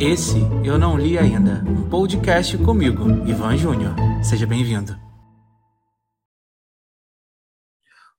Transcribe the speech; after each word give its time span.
Esse 0.00 0.38
eu 0.64 0.78
não 0.78 0.96
li 0.96 1.18
ainda, 1.18 1.64
um 1.68 1.90
podcast 1.90 2.56
comigo, 2.58 3.02
Ivan 3.28 3.56
Júnior. 3.56 3.96
Seja 4.22 4.46
bem-vindo. 4.46 4.96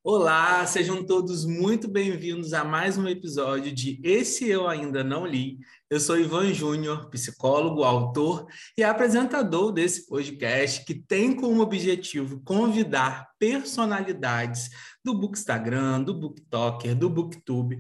Olá, 0.04 0.66
sejam 0.66 1.06
todos 1.06 1.46
muito 1.46 1.88
bem-vindos 1.88 2.52
a 2.52 2.66
mais 2.66 2.98
um 2.98 3.08
episódio 3.08 3.72
de 3.72 3.98
Esse 4.04 4.50
Eu 4.50 4.68
Ainda 4.68 5.06
Não 5.06 5.26
Li. 5.26 5.60
Eu 5.90 6.02
sou 6.02 6.20
Ivan 6.20 6.54
Júnior, 6.54 7.10
psicólogo, 7.10 7.84
autor 7.84 8.48
e 8.78 8.84
apresentador 8.84 9.72
desse 9.72 10.06
podcast 10.06 10.84
que 10.84 10.94
tem 10.94 11.34
como 11.34 11.62
objetivo 11.62 12.42
convidar 12.44 13.30
personalidades 13.40 14.70
do 15.04 15.18
Bookstagram, 15.18 16.04
do 16.04 16.14
Booktalker, 16.14 16.94
do 16.94 17.10
Booktube, 17.10 17.80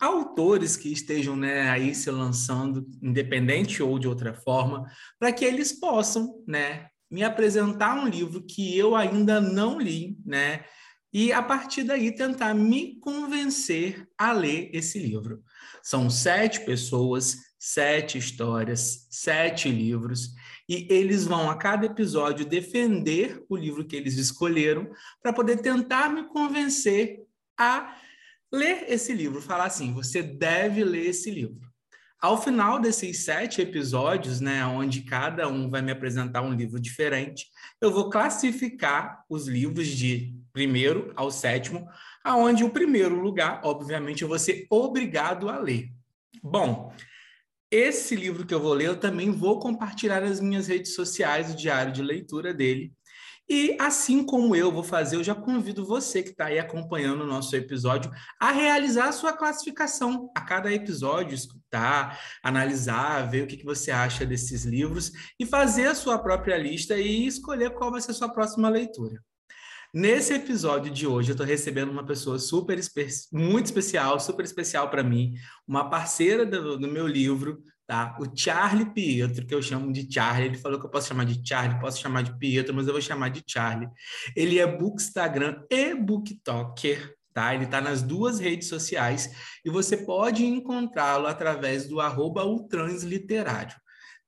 autores 0.00 0.76
que 0.76 0.92
estejam 0.92 1.36
né, 1.36 1.68
aí 1.70 1.94
se 1.94 2.10
lançando, 2.10 2.86
independente 3.02 3.82
ou 3.82 3.98
de 3.98 4.08
outra 4.08 4.34
forma, 4.34 4.86
para 5.18 5.32
que 5.32 5.44
eles 5.44 5.72
possam 5.72 6.42
né, 6.46 6.88
me 7.10 7.22
apresentar 7.22 7.96
um 7.96 8.08
livro 8.08 8.42
que 8.42 8.76
eu 8.76 8.94
ainda 8.94 9.40
não 9.40 9.80
li, 9.80 10.16
né? 10.24 10.64
e 11.12 11.30
a 11.30 11.42
partir 11.42 11.82
daí 11.82 12.10
tentar 12.10 12.54
me 12.54 12.98
convencer 12.98 14.08
a 14.16 14.32
ler 14.32 14.70
esse 14.72 14.98
livro. 14.98 15.42
São 15.82 16.08
sete 16.08 16.64
pessoas, 16.64 17.36
sete 17.58 18.16
histórias, 18.16 19.06
sete 19.10 19.68
livros, 19.68 20.30
e 20.68 20.86
eles 20.90 21.26
vão 21.26 21.50
a 21.50 21.56
cada 21.56 21.84
episódio 21.84 22.46
defender 22.46 23.44
o 23.48 23.56
livro 23.56 23.84
que 23.84 23.94
eles 23.94 24.16
escolheram 24.16 24.90
para 25.22 25.32
poder 25.32 25.60
tentar 25.60 26.08
me 26.08 26.24
convencer 26.28 27.20
a 27.58 27.94
ler 28.52 28.84
esse 28.88 29.12
livro, 29.12 29.40
falar 29.40 29.64
assim: 29.64 29.92
você 29.92 30.22
deve 30.22 30.84
ler 30.84 31.06
esse 31.06 31.30
livro. 31.30 31.72
Ao 32.20 32.40
final 32.40 32.78
desses 32.78 33.24
sete 33.24 33.60
episódios, 33.60 34.40
né, 34.40 34.64
onde 34.64 35.02
cada 35.02 35.48
um 35.48 35.68
vai 35.68 35.82
me 35.82 35.90
apresentar 35.90 36.40
um 36.42 36.54
livro 36.54 36.78
diferente, 36.78 37.46
eu 37.80 37.90
vou 37.90 38.08
classificar 38.10 39.24
os 39.28 39.48
livros 39.48 39.88
de 39.88 40.32
primeiro 40.52 41.12
ao 41.16 41.32
sétimo, 41.32 41.88
aonde 42.22 42.62
o 42.62 42.70
primeiro 42.70 43.20
lugar, 43.20 43.60
obviamente, 43.64 44.22
eu 44.22 44.28
vou 44.28 44.38
ser 44.38 44.66
obrigado 44.70 45.48
a 45.48 45.58
ler. 45.58 45.90
Bom, 46.40 46.94
esse 47.68 48.14
livro 48.14 48.46
que 48.46 48.54
eu 48.54 48.60
vou 48.60 48.74
ler, 48.74 48.86
eu 48.86 49.00
também 49.00 49.32
vou 49.32 49.58
compartilhar 49.58 50.20
nas 50.20 50.40
minhas 50.40 50.68
redes 50.68 50.94
sociais 50.94 51.52
o 51.52 51.56
diário 51.56 51.92
de 51.92 52.02
leitura 52.02 52.54
dele. 52.54 52.92
E 53.54 53.76
assim 53.78 54.24
como 54.24 54.56
eu 54.56 54.72
vou 54.72 54.82
fazer, 54.82 55.16
eu 55.16 55.22
já 55.22 55.34
convido 55.34 55.84
você 55.84 56.22
que 56.22 56.30
está 56.30 56.46
aí 56.46 56.58
acompanhando 56.58 57.20
o 57.20 57.26
nosso 57.26 57.54
episódio 57.54 58.10
a 58.40 58.50
realizar 58.50 59.08
a 59.08 59.12
sua 59.12 59.34
classificação 59.34 60.30
a 60.34 60.40
cada 60.40 60.72
episódio, 60.72 61.34
escutar, 61.34 62.18
analisar, 62.42 63.28
ver 63.30 63.44
o 63.44 63.46
que, 63.46 63.58
que 63.58 63.64
você 63.66 63.90
acha 63.90 64.24
desses 64.24 64.64
livros 64.64 65.12
e 65.38 65.44
fazer 65.44 65.88
a 65.88 65.94
sua 65.94 66.18
própria 66.18 66.56
lista 66.56 66.96
e 66.96 67.26
escolher 67.26 67.74
qual 67.74 67.90
vai 67.90 68.00
ser 68.00 68.12
a 68.12 68.14
sua 68.14 68.32
próxima 68.32 68.70
leitura. 68.70 69.22
Nesse 69.92 70.32
episódio 70.32 70.90
de 70.90 71.06
hoje, 71.06 71.28
eu 71.28 71.34
estou 71.34 71.46
recebendo 71.46 71.90
uma 71.90 72.06
pessoa 72.06 72.38
super 72.38 72.80
muito 73.30 73.66
especial, 73.66 74.18
super 74.18 74.46
especial 74.46 74.88
para 74.88 75.02
mim, 75.02 75.34
uma 75.68 75.90
parceira 75.90 76.46
do, 76.46 76.78
do, 76.78 76.88
meu 76.88 77.06
livro, 77.06 77.62
tá? 77.86 78.16
O 78.20 78.24
Charlie 78.36 78.90
Pietro, 78.92 79.46
que 79.46 79.54
eu 79.54 79.62
chamo 79.62 79.92
de 79.92 80.10
Charlie. 80.12 80.46
Ele 80.48 80.58
falou 80.58 80.78
que 80.78 80.86
eu 80.86 80.90
posso 80.90 81.08
chamar 81.08 81.24
de 81.24 81.46
Charlie, 81.46 81.80
posso 81.80 82.00
chamar 82.00 82.22
de 82.22 82.36
Pietro, 82.38 82.74
mas 82.74 82.86
eu 82.86 82.92
vou 82.92 83.02
chamar 83.02 83.28
de 83.30 83.42
Charlie. 83.46 83.88
Ele 84.36 84.58
é 84.58 84.66
Bookstagram 84.66 85.64
e 85.70 85.94
Booktalker, 85.94 87.14
tá? 87.32 87.54
Ele 87.54 87.64
está 87.64 87.80
nas 87.80 88.02
duas 88.02 88.38
redes 88.38 88.68
sociais 88.68 89.30
e 89.64 89.70
você 89.70 89.96
pode 89.96 90.44
encontrá-lo 90.44 91.26
através 91.26 91.86
do 91.86 92.00
arroba. 92.00 92.42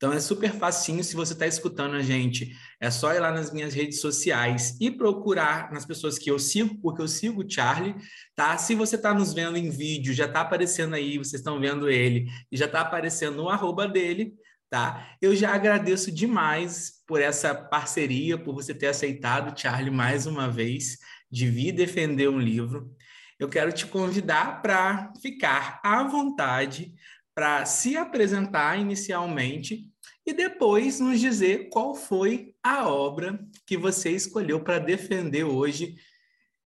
Então 0.04 0.12
é 0.12 0.20
super 0.20 0.52
facinho 0.52 1.02
se 1.02 1.16
você 1.16 1.32
está 1.32 1.46
escutando 1.46 1.94
a 1.94 2.02
gente. 2.02 2.54
É 2.78 2.90
só 2.90 3.14
ir 3.14 3.20
lá 3.20 3.32
nas 3.32 3.50
minhas 3.50 3.72
redes 3.72 4.02
sociais 4.02 4.76
e 4.78 4.90
procurar 4.90 5.72
nas 5.72 5.86
pessoas 5.86 6.18
que 6.18 6.30
eu 6.30 6.38
sigo, 6.38 6.78
porque 6.82 7.00
eu 7.00 7.08
sigo 7.08 7.42
o 7.42 7.50
Charlie, 7.50 7.94
tá? 8.36 8.58
Se 8.58 8.74
você 8.74 8.96
está 8.96 9.14
nos 9.14 9.32
vendo 9.32 9.56
em 9.56 9.70
vídeo, 9.70 10.12
já 10.12 10.26
está 10.26 10.42
aparecendo 10.42 10.94
aí, 10.94 11.16
vocês 11.16 11.40
estão 11.40 11.58
vendo 11.58 11.88
ele, 11.88 12.26
e 12.52 12.56
já 12.58 12.66
está 12.66 12.82
aparecendo 12.82 13.44
o 13.44 13.48
arroba 13.48 13.88
dele, 13.88 14.34
tá? 14.68 15.16
Eu 15.22 15.34
já 15.34 15.54
agradeço 15.54 16.12
demais 16.12 17.02
por 17.06 17.22
essa 17.22 17.54
parceria, 17.54 18.36
por 18.36 18.54
você 18.54 18.74
ter 18.74 18.88
aceitado, 18.88 19.58
Charlie, 19.58 19.90
mais 19.90 20.26
uma 20.26 20.50
vez, 20.50 20.98
de 21.30 21.48
vir 21.48 21.72
defender 21.72 22.28
um 22.28 22.38
livro. 22.38 22.94
Eu 23.40 23.48
quero 23.48 23.72
te 23.72 23.86
convidar 23.86 24.60
para 24.60 25.10
ficar 25.22 25.80
à 25.82 26.02
vontade 26.02 26.92
para 27.34 27.64
se 27.64 27.96
apresentar 27.96 28.78
inicialmente 28.78 29.93
e 30.26 30.32
depois 30.32 31.00
nos 31.00 31.20
dizer 31.20 31.68
qual 31.68 31.94
foi 31.94 32.54
a 32.62 32.88
obra 32.88 33.38
que 33.66 33.76
você 33.76 34.10
escolheu 34.10 34.62
para 34.62 34.78
defender 34.78 35.44
hoje, 35.44 35.96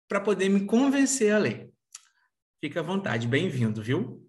para 0.09 0.21
poder 0.21 0.49
me 0.49 0.67
convencer 0.67 1.33
a 1.33 1.39
ler. 1.39 1.71
Fica 2.61 2.81
à 2.81 2.83
vontade, 2.83 3.27
bem-vindo, 3.27 3.83
viu? 3.83 4.25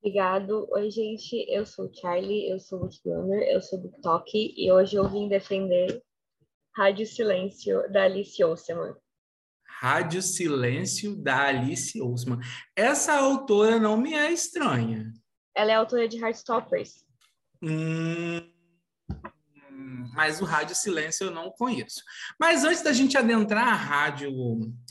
Obrigado. 0.00 0.68
Oi, 0.72 0.90
gente, 0.90 1.46
eu 1.48 1.64
sou 1.64 1.88
Charlie, 1.94 2.50
eu 2.50 2.58
sou 2.58 2.80
Bookrunner, 2.80 3.48
eu 3.48 3.62
sou 3.62 3.78
BookTok 3.78 4.54
e 4.56 4.72
hoje 4.72 4.96
eu 4.96 5.08
vim 5.08 5.28
defender 5.28 6.02
Rádio 6.74 7.06
Silêncio, 7.06 7.90
da 7.92 8.04
Alice 8.04 8.42
Oseman. 8.42 8.96
Rádio 9.64 10.20
Silêncio, 10.20 11.14
da 11.14 11.46
Alice 11.46 12.00
Oseman. 12.00 12.40
Essa 12.74 13.14
autora 13.14 13.78
não 13.78 13.96
me 13.96 14.14
é 14.14 14.32
estranha. 14.32 15.12
Ela 15.54 15.72
é 15.72 15.74
autora 15.74 16.08
de 16.08 16.18
Heartstoppers. 16.18 17.04
Hum, 17.62 18.42
mas 20.14 20.40
o 20.40 20.44
Rádio 20.44 20.74
Silêncio 20.74 21.26
eu 21.26 21.30
não 21.30 21.50
conheço. 21.50 22.02
Mas 22.38 22.64
antes 22.64 22.82
da 22.82 22.92
gente 22.92 23.16
adentrar 23.16 23.68
a 23.68 23.74
Rádio 23.74 24.30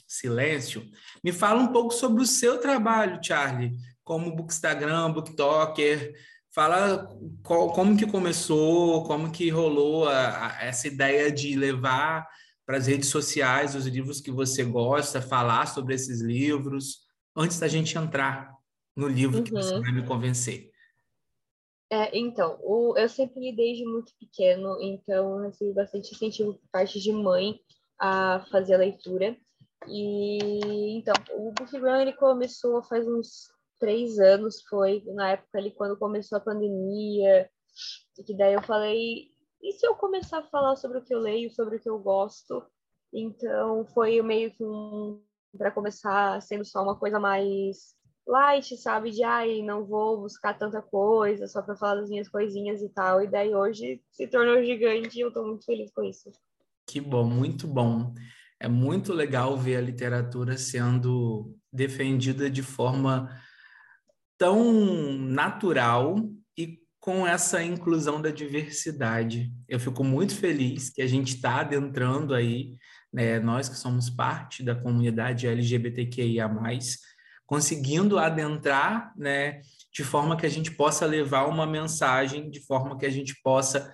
Silêncio, 0.08 0.84
me 1.24 1.32
fala 1.32 1.62
um 1.62 1.68
pouco 1.68 1.94
sobre 1.94 2.24
o 2.24 2.26
seu 2.26 2.59
trabalho, 2.59 3.20
Charlie, 3.24 3.76
como 4.04 4.36
Bookstagram, 4.36 5.12
Booktalker. 5.12 6.14
Fala 6.54 7.08
qual, 7.44 7.72
como 7.72 7.98
que 7.98 8.06
começou, 8.06 9.03
como 9.06 9.32
que 9.32 9.50
rolou 9.50 10.09
a, 10.09 10.48
a, 10.48 10.64
essa 10.66 10.88
ideia 10.88 11.32
de 11.32 11.56
levar 11.56 12.28
para 12.66 12.78
as 12.78 12.88
redes 12.88 13.09
sociais 13.09 13.76
os 13.76 13.86
livros 13.86 14.20
que 14.20 14.32
você 14.32 14.64
gosta, 14.64 15.22
falar 15.22 15.68
sobre 15.68 15.94
esses 15.94 16.22
livros, 16.22 17.00
antes 17.36 17.59
da 17.59 17.68
gente 17.68 17.98
entrar 17.98 18.52
no 18.96 19.08
livro 19.08 19.38
uhum. 19.38 19.44
que 19.44 19.52
você 19.52 19.74
uhum. 19.74 19.82
vai 19.82 19.92
me 19.92 20.06
convencer. 20.06 20.71
É, 21.91 22.18
então, 22.18 22.57
o, 22.63 22.97
eu 22.97 23.09
sempre 23.09 23.41
li 23.41 23.53
desde 23.53 23.84
muito 23.84 24.13
pequeno, 24.18 24.78
então 24.81 25.41
recebi 25.41 25.74
bastante 25.74 26.13
incentivo 26.13 26.53
por 26.53 26.69
parte 26.72 27.02
de 27.02 27.12
mãe 27.12 27.59
a 28.00 28.46
fazer 28.50 28.75
a 28.75 28.78
leitura. 28.78 29.38
E 29.88 30.97
então, 30.97 31.13
o 31.34 31.52
Book 31.52 31.78
Run 31.78 31.97
ele 31.97 32.13
começou 32.13 32.81
faz 32.84 33.06
uns 33.06 33.52
três 33.78 34.19
anos, 34.19 34.62
foi 34.69 35.03
na 35.07 35.31
época 35.31 35.57
ali 35.57 35.72
quando 35.72 35.97
começou 35.97 36.38
a 36.38 36.41
pandemia, 36.41 37.50
e 38.18 38.23
que 38.23 38.38
daí 38.38 38.53
eu 38.53 38.62
falei, 38.62 39.28
e 39.62 39.73
se 39.73 39.85
eu 39.85 39.94
começar 39.96 40.40
a 40.40 40.47
falar 40.47 40.78
sobre 40.78 41.00
o 41.00 41.03
que 41.03 41.13
eu 41.13 41.19
leio, 41.19 41.52
sobre 41.52 41.75
o 41.75 41.79
que 41.79 41.90
eu 41.90 42.00
gosto? 42.00 42.63
Então, 43.12 43.85
foi 43.88 44.22
meio 44.22 44.52
que 44.53 44.63
um 44.63 45.22
para 45.58 45.72
começar 45.72 46.41
sendo 46.41 46.63
só 46.63 46.81
uma 46.81 46.97
coisa 46.97 47.19
mais 47.19 47.94
light, 48.28 48.78
sabe? 48.78 49.12
De 49.12 49.24
ai, 49.24 49.62
não 49.62 49.86
vou 49.86 50.22
buscar 50.22 50.54
tanta 50.54 50.82
coisa 50.82 51.48
só 51.48 51.62
para 51.62 51.76
falar 51.76 52.02
das 52.02 52.09
minhas 52.09 52.30
coisinhas 52.30 52.82
e 52.82 52.90
tal. 52.90 53.22
E 53.22 53.28
daí 53.28 53.54
hoje 53.54 54.02
se 54.12 54.28
tornou 54.28 54.64
gigante 54.64 55.18
e 55.18 55.22
eu 55.22 55.30
estou 55.30 55.46
muito 55.46 55.66
feliz 55.66 55.92
com 55.92 56.04
isso. 56.04 56.32
Que 56.88 57.00
bom, 57.00 57.26
muito 57.26 57.68
bom. 57.68 58.14
É 58.59 58.68
muito 58.68 59.14
legal 59.14 59.58
ver 59.58 59.78
a 59.78 59.82
literatura 59.82 60.58
sendo 60.58 61.56
defendida 61.72 62.50
de 62.50 62.62
forma 62.62 63.30
tão 64.38 64.72
natural 65.18 66.16
e 66.58 66.79
com 67.00 67.26
essa 67.26 67.64
inclusão 67.64 68.22
da 68.22 68.29
diversidade. 68.29 69.52
Eu 69.67 69.79
fico 69.79 70.03
muito 70.03 70.35
feliz 70.35 70.90
que 70.90 71.02
a 71.02 71.08
gente 71.08 71.35
está 71.35 71.62
adentrando 71.62 72.35
aí, 72.35 72.76
né, 73.12 73.40
nós 73.40 73.67
que 73.67 73.76
somos 73.76 74.09
parte 74.09 74.64
da 74.64 74.76
comunidade 74.76 75.47
LGBTQIA+, 75.47 76.50
conseguindo 77.52 78.18
adentrar, 78.18 79.14
né, 79.14 79.59
de 79.92 80.06
forma 80.06 80.38
que 80.38 80.46
a 80.46 80.50
gente 80.50 80.72
possa 80.72 81.06
levar 81.06 81.50
uma 81.50 81.68
mensagem, 81.68 82.50
de 82.50 82.62
forma 82.62 82.98
que 82.98 83.06
a 83.06 83.09
gente 83.09 83.36
possa 83.44 83.94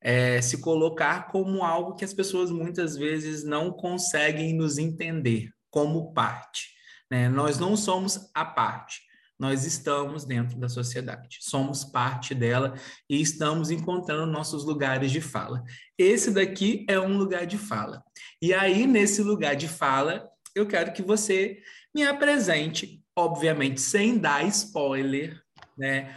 é, 0.00 0.42
se 0.42 0.60
colocar 0.60 1.28
como 1.28 1.62
algo 1.62 1.94
que 1.94 2.04
as 2.04 2.12
pessoas 2.12 2.50
muitas 2.50 2.96
vezes 2.96 3.44
não 3.44 3.70
conseguem 3.70 4.52
nos 4.54 4.76
entender 4.76 5.50
como 5.70 6.12
parte. 6.12 6.70
Né? 7.08 7.28
Nós 7.28 7.60
não 7.60 7.76
somos 7.76 8.28
a 8.34 8.44
parte, 8.44 9.02
nós 9.38 9.64
estamos 9.64 10.24
dentro 10.24 10.58
da 10.58 10.68
sociedade, 10.68 11.38
somos 11.42 11.84
parte 11.84 12.34
dela 12.34 12.74
e 13.08 13.20
estamos 13.20 13.70
encontrando 13.70 14.26
nossos 14.26 14.64
lugares 14.64 15.12
de 15.12 15.20
fala. 15.20 15.62
Esse 15.96 16.32
daqui 16.32 16.84
é 16.88 16.98
um 16.98 17.16
lugar 17.16 17.46
de 17.46 17.56
fala. 17.56 18.02
E 18.42 18.52
aí, 18.52 18.84
nesse 18.84 19.22
lugar 19.22 19.54
de 19.54 19.68
fala, 19.68 20.28
eu 20.56 20.66
quero 20.66 20.92
que 20.92 21.02
você 21.02 21.62
me 21.94 22.04
apresente, 22.04 23.02
obviamente 23.16 23.80
sem 23.80 24.18
dar 24.18 24.44
spoiler, 24.46 25.40
né? 25.76 26.14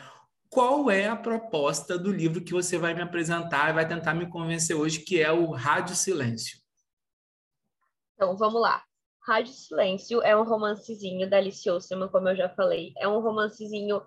qual 0.50 0.90
é 0.90 1.08
a 1.08 1.16
proposta 1.16 1.98
do 1.98 2.12
livro 2.12 2.44
que 2.44 2.54
você 2.54 2.78
vai 2.78 2.94
me 2.94 3.02
apresentar 3.02 3.70
e 3.70 3.74
vai 3.74 3.88
tentar 3.88 4.16
me 4.16 4.28
convencer 4.30 4.76
hoje, 4.76 5.00
que 5.02 5.22
é 5.22 5.32
o 5.32 5.52
Rádio 5.52 5.96
Silêncio. 5.96 6.58
Então, 8.16 8.36
vamos 8.36 8.60
lá. 8.60 8.84
Rádio 9.26 9.54
Silêncio 9.54 10.24
é 10.24 10.36
um 10.36 10.44
romancezinho 10.44 11.30
da 11.30 11.38
Alice 11.38 11.70
Osterman, 11.70 12.10
como 12.10 12.30
eu 12.30 12.36
já 12.36 12.50
falei. 12.50 12.94
É 12.98 13.08
um 13.08 13.20
romancezinho, 13.20 14.02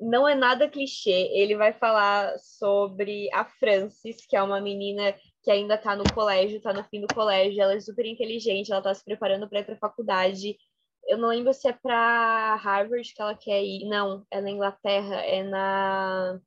não 0.00 0.26
é 0.26 0.34
nada 0.34 0.68
clichê. 0.68 1.30
Ele 1.32 1.56
vai 1.56 1.72
falar 1.72 2.36
sobre 2.38 3.32
a 3.32 3.44
Frances, 3.44 4.26
que 4.26 4.36
é 4.36 4.42
uma 4.42 4.60
menina 4.60 5.14
que 5.44 5.50
ainda 5.50 5.76
está 5.76 5.94
no 5.94 6.04
colégio, 6.12 6.56
está 6.56 6.72
no 6.72 6.82
fim 6.84 7.00
do 7.00 7.14
colégio. 7.14 7.62
Ela 7.62 7.74
é 7.74 7.80
super 7.80 8.04
inteligente, 8.04 8.72
ela 8.72 8.80
está 8.80 8.92
se 8.92 9.04
preparando 9.04 9.48
para 9.48 9.60
ir 9.60 9.64
para 9.64 9.74
a 9.74 9.78
faculdade. 9.78 10.56
Eu 11.08 11.16
não 11.16 11.30
lembro 11.30 11.54
se 11.54 11.66
é 11.66 11.72
para 11.72 12.54
Harvard 12.56 13.14
que 13.14 13.22
ela 13.22 13.34
quer 13.34 13.64
ir. 13.64 13.88
Não, 13.88 14.26
é 14.30 14.42
na 14.42 14.50
Inglaterra, 14.50 15.16
é 15.16 15.42
na. 15.42 16.38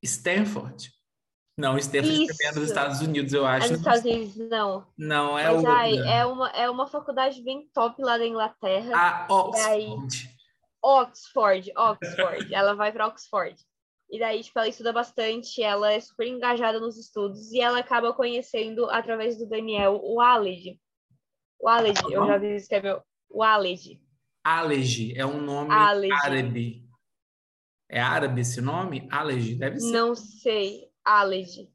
Stanford. 0.00 0.92
Não, 1.58 1.76
Stanford 1.76 2.22
Isso. 2.22 2.42
é 2.44 2.52
nos 2.52 2.68
Estados 2.68 3.00
Unidos, 3.00 3.32
eu 3.32 3.44
acho. 3.44 3.66
É 3.66 3.70
nos 3.70 3.78
Estados 3.80 4.04
Unidos, 4.04 4.36
não. 4.36 4.86
Não, 4.96 5.36
é 5.36 5.52
Mas, 5.52 5.64
ai, 5.64 5.98
é, 6.06 6.24
uma, 6.24 6.48
é 6.50 6.70
uma 6.70 6.86
faculdade 6.86 7.42
bem 7.42 7.68
top 7.74 8.00
lá 8.00 8.16
da 8.16 8.24
Inglaterra. 8.24 8.92
Ah, 8.94 9.26
Oxford. 9.28 9.68
Aí... 9.68 9.88
Oxford, 10.80 11.72
Oxford. 11.76 12.46
ela 12.54 12.74
vai 12.74 12.92
para 12.92 13.08
Oxford. 13.08 13.56
E 14.08 14.20
daí, 14.20 14.40
tipo, 14.44 14.56
ela 14.56 14.68
estuda 14.68 14.92
bastante, 14.92 15.60
ela 15.60 15.92
é 15.92 15.98
super 15.98 16.28
engajada 16.28 16.78
nos 16.78 16.96
estudos 16.96 17.50
e 17.50 17.60
ela 17.60 17.80
acaba 17.80 18.14
conhecendo, 18.14 18.88
através 18.88 19.36
do 19.36 19.48
Daniel, 19.48 20.00
o 20.00 20.20
Aled. 20.20 20.78
O 21.60 21.68
Aled, 21.68 22.00
eu 22.10 22.26
já 22.26 22.38
vi 22.38 22.54
escrever 22.54 23.00
o 23.28 23.42
Aled. 23.42 24.00
Aled, 24.44 25.18
é 25.18 25.26
um 25.26 25.40
nome 25.40 25.72
árabe. 25.72 26.84
É 27.88 28.00
árabe 28.00 28.42
esse 28.42 28.60
nome? 28.60 29.08
Aled, 29.10 29.56
deve 29.56 29.80
ser. 29.80 29.90
Não 29.90 30.14
sei. 30.14 30.88
Aled. 31.04 31.68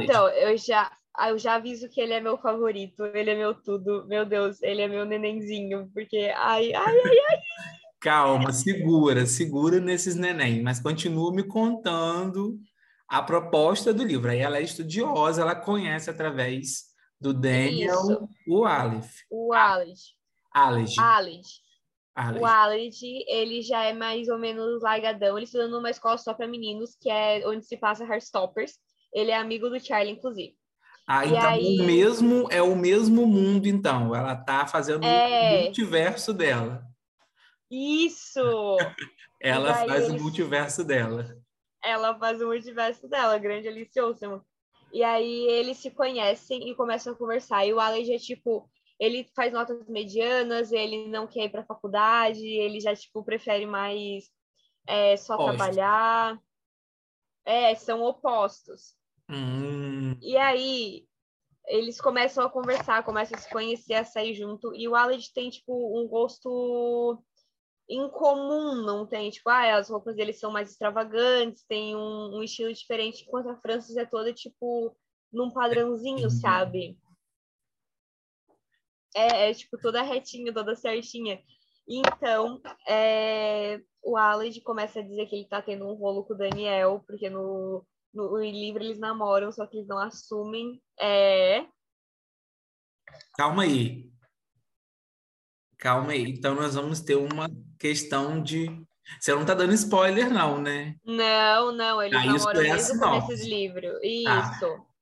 Então, 0.00 0.28
eu 0.28 0.56
já, 0.58 0.90
eu 1.28 1.38
já 1.38 1.54
aviso 1.54 1.88
que 1.88 2.00
ele 2.00 2.12
é 2.12 2.20
meu 2.20 2.36
favorito, 2.36 3.04
ele 3.06 3.30
é 3.30 3.36
meu 3.36 3.54
tudo. 3.54 4.06
Meu 4.06 4.26
Deus, 4.26 4.62
ele 4.62 4.82
é 4.82 4.88
meu 4.88 5.04
nenenzinho, 5.04 5.90
porque 5.94 6.32
ai, 6.36 6.72
ai, 6.74 6.98
ai, 6.98 7.18
ai. 7.30 7.38
Calma, 8.00 8.52
segura, 8.52 9.24
segura 9.24 9.80
nesses 9.80 10.14
neném, 10.14 10.62
mas 10.62 10.78
continua 10.78 11.32
me 11.32 11.42
contando 11.42 12.58
a 13.08 13.22
proposta 13.22 13.94
do 13.94 14.04
livro. 14.04 14.30
Aí 14.30 14.40
ela 14.40 14.58
é 14.58 14.62
estudiosa, 14.62 15.40
ela 15.40 15.54
conhece 15.54 16.10
através 16.10 16.93
do 17.24 17.32
Daniel 17.32 17.94
Isso. 17.94 18.28
o 18.46 18.66
Aleph. 18.66 19.22
O 19.30 19.54
Aled. 19.54 19.98
Aled. 20.52 20.94
Aled. 21.00 21.48
O 22.38 22.44
Aled, 22.44 23.00
ele 23.26 23.62
já 23.62 23.82
é 23.84 23.94
mais 23.94 24.28
ou 24.28 24.38
menos 24.38 24.82
largadão. 24.82 25.38
Ele 25.38 25.46
estuda 25.46 25.66
numa 25.66 25.88
escola 25.88 26.18
só 26.18 26.34
para 26.34 26.46
meninos, 26.46 26.94
que 27.00 27.10
é 27.10 27.42
onde 27.48 27.64
se 27.64 27.78
passa 27.78 28.04
Heartstoppers. 28.04 28.74
Ele 29.10 29.30
é 29.30 29.38
amigo 29.38 29.70
do 29.70 29.80
Charlie, 29.80 30.12
inclusive. 30.12 30.54
Ah, 31.08 31.24
e 31.24 31.28
então 31.30 31.48
aí... 31.48 31.80
o 31.80 31.84
mesmo 31.84 32.46
é 32.50 32.60
o 32.60 32.76
mesmo 32.76 33.26
mundo, 33.26 33.66
então. 33.66 34.14
Ela 34.14 34.36
tá 34.36 34.66
fazendo 34.66 35.06
é... 35.06 35.60
o 35.60 35.64
multiverso 35.64 36.34
dela. 36.34 36.84
Isso! 37.70 38.76
ela 39.40 39.74
faz 39.74 40.10
o 40.10 40.18
multiverso 40.18 40.84
dela. 40.84 41.34
Ela 41.82 42.18
faz 42.18 42.42
o 42.42 42.46
multiverso 42.46 43.08
dela, 43.08 43.38
grande 43.38 43.66
Alice 43.66 43.98
Olsen. 43.98 44.42
E 44.94 45.02
aí 45.02 45.48
eles 45.48 45.78
se 45.78 45.90
conhecem 45.90 46.70
e 46.70 46.74
começam 46.76 47.12
a 47.12 47.16
conversar. 47.16 47.66
E 47.66 47.74
o 47.74 47.80
Aled 47.80 48.12
é 48.12 48.16
tipo, 48.16 48.70
ele 48.96 49.28
faz 49.34 49.52
notas 49.52 49.88
medianas, 49.88 50.70
ele 50.70 51.08
não 51.08 51.26
quer 51.26 51.46
ir 51.46 51.48
para 51.48 51.64
faculdade, 51.64 52.46
ele 52.46 52.78
já 52.78 52.94
tipo 52.94 53.24
prefere 53.24 53.66
mais 53.66 54.30
é, 54.86 55.16
só 55.16 55.36
trabalhar. 55.36 56.40
É, 57.44 57.74
são 57.74 58.04
opostos. 58.04 58.94
Hum. 59.28 60.16
E 60.22 60.36
aí 60.36 61.04
eles 61.66 62.00
começam 62.00 62.46
a 62.46 62.50
conversar, 62.50 63.02
começam 63.02 63.36
a 63.36 63.40
se 63.40 63.50
conhecer, 63.50 63.94
a 63.94 64.04
sair 64.04 64.32
junto. 64.32 64.72
E 64.76 64.86
o 64.86 64.94
Aled 64.94 65.32
tem 65.34 65.50
tipo 65.50 66.00
um 66.00 66.06
gosto 66.06 67.20
incomum, 67.88 68.82
não 68.82 69.06
tem 69.06 69.30
tipo, 69.30 69.48
ah, 69.50 69.76
as 69.76 69.90
roupas 69.90 70.16
dele 70.16 70.32
são 70.32 70.50
mais 70.50 70.70
extravagantes, 70.70 71.64
tem 71.68 71.94
um, 71.94 72.36
um 72.36 72.42
estilo 72.42 72.72
diferente, 72.72 73.24
enquanto 73.26 73.50
a 73.50 73.56
Francis 73.56 73.96
é 73.96 74.06
toda 74.06 74.32
tipo 74.32 74.96
num 75.32 75.50
padrãozinho, 75.50 76.30
sabe? 76.30 76.96
é, 79.14 79.50
é, 79.50 79.54
tipo 79.54 79.78
toda 79.78 80.02
retinha, 80.02 80.52
toda 80.52 80.74
certinha. 80.74 81.40
Então, 81.88 82.60
é, 82.88 83.80
o 84.02 84.16
Aled 84.16 84.60
começa 84.62 84.98
a 85.00 85.02
dizer 85.02 85.26
que 85.26 85.36
ele 85.36 85.48
tá 85.48 85.62
tendo 85.62 85.86
um 85.86 85.94
rolo 85.94 86.24
com 86.24 86.34
o 86.34 86.36
Daniel, 86.36 87.02
porque 87.06 87.30
no, 87.30 87.86
no 88.12 88.38
livro 88.38 88.82
eles 88.82 88.98
namoram, 88.98 89.52
só 89.52 89.66
que 89.66 89.76
eles 89.76 89.88
não 89.88 89.98
assumem. 89.98 90.82
É... 91.00 91.66
Calma 93.34 93.62
aí. 93.62 94.10
Calma 95.84 96.12
aí. 96.12 96.22
Então, 96.22 96.54
nós 96.54 96.74
vamos 96.74 97.00
ter 97.00 97.16
uma 97.16 97.46
questão 97.78 98.42
de. 98.42 98.66
Você 99.20 99.34
não 99.34 99.44
tá 99.44 99.52
dando 99.52 99.74
spoiler, 99.74 100.32
não, 100.32 100.58
né? 100.58 100.96
Não, 101.04 101.72
não. 101.72 102.02
Eles 102.02 102.18
ah, 102.18 102.24
namoram 102.24 102.60
é 102.60 102.62
desde 102.62 102.96
o 102.96 102.98
começo 102.98 103.26
do 103.28 103.48
livro. 103.48 103.86
Ah. 103.86 104.00
Isso. 104.02 104.64
Ah 104.64 104.94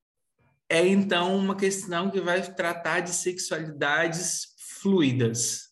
é 0.72 0.88
então 0.88 1.36
uma 1.36 1.54
questão 1.54 2.10
que 2.10 2.18
vai 2.18 2.40
tratar 2.54 3.00
de 3.00 3.10
sexualidades 3.10 4.54
fluidas. 4.80 5.70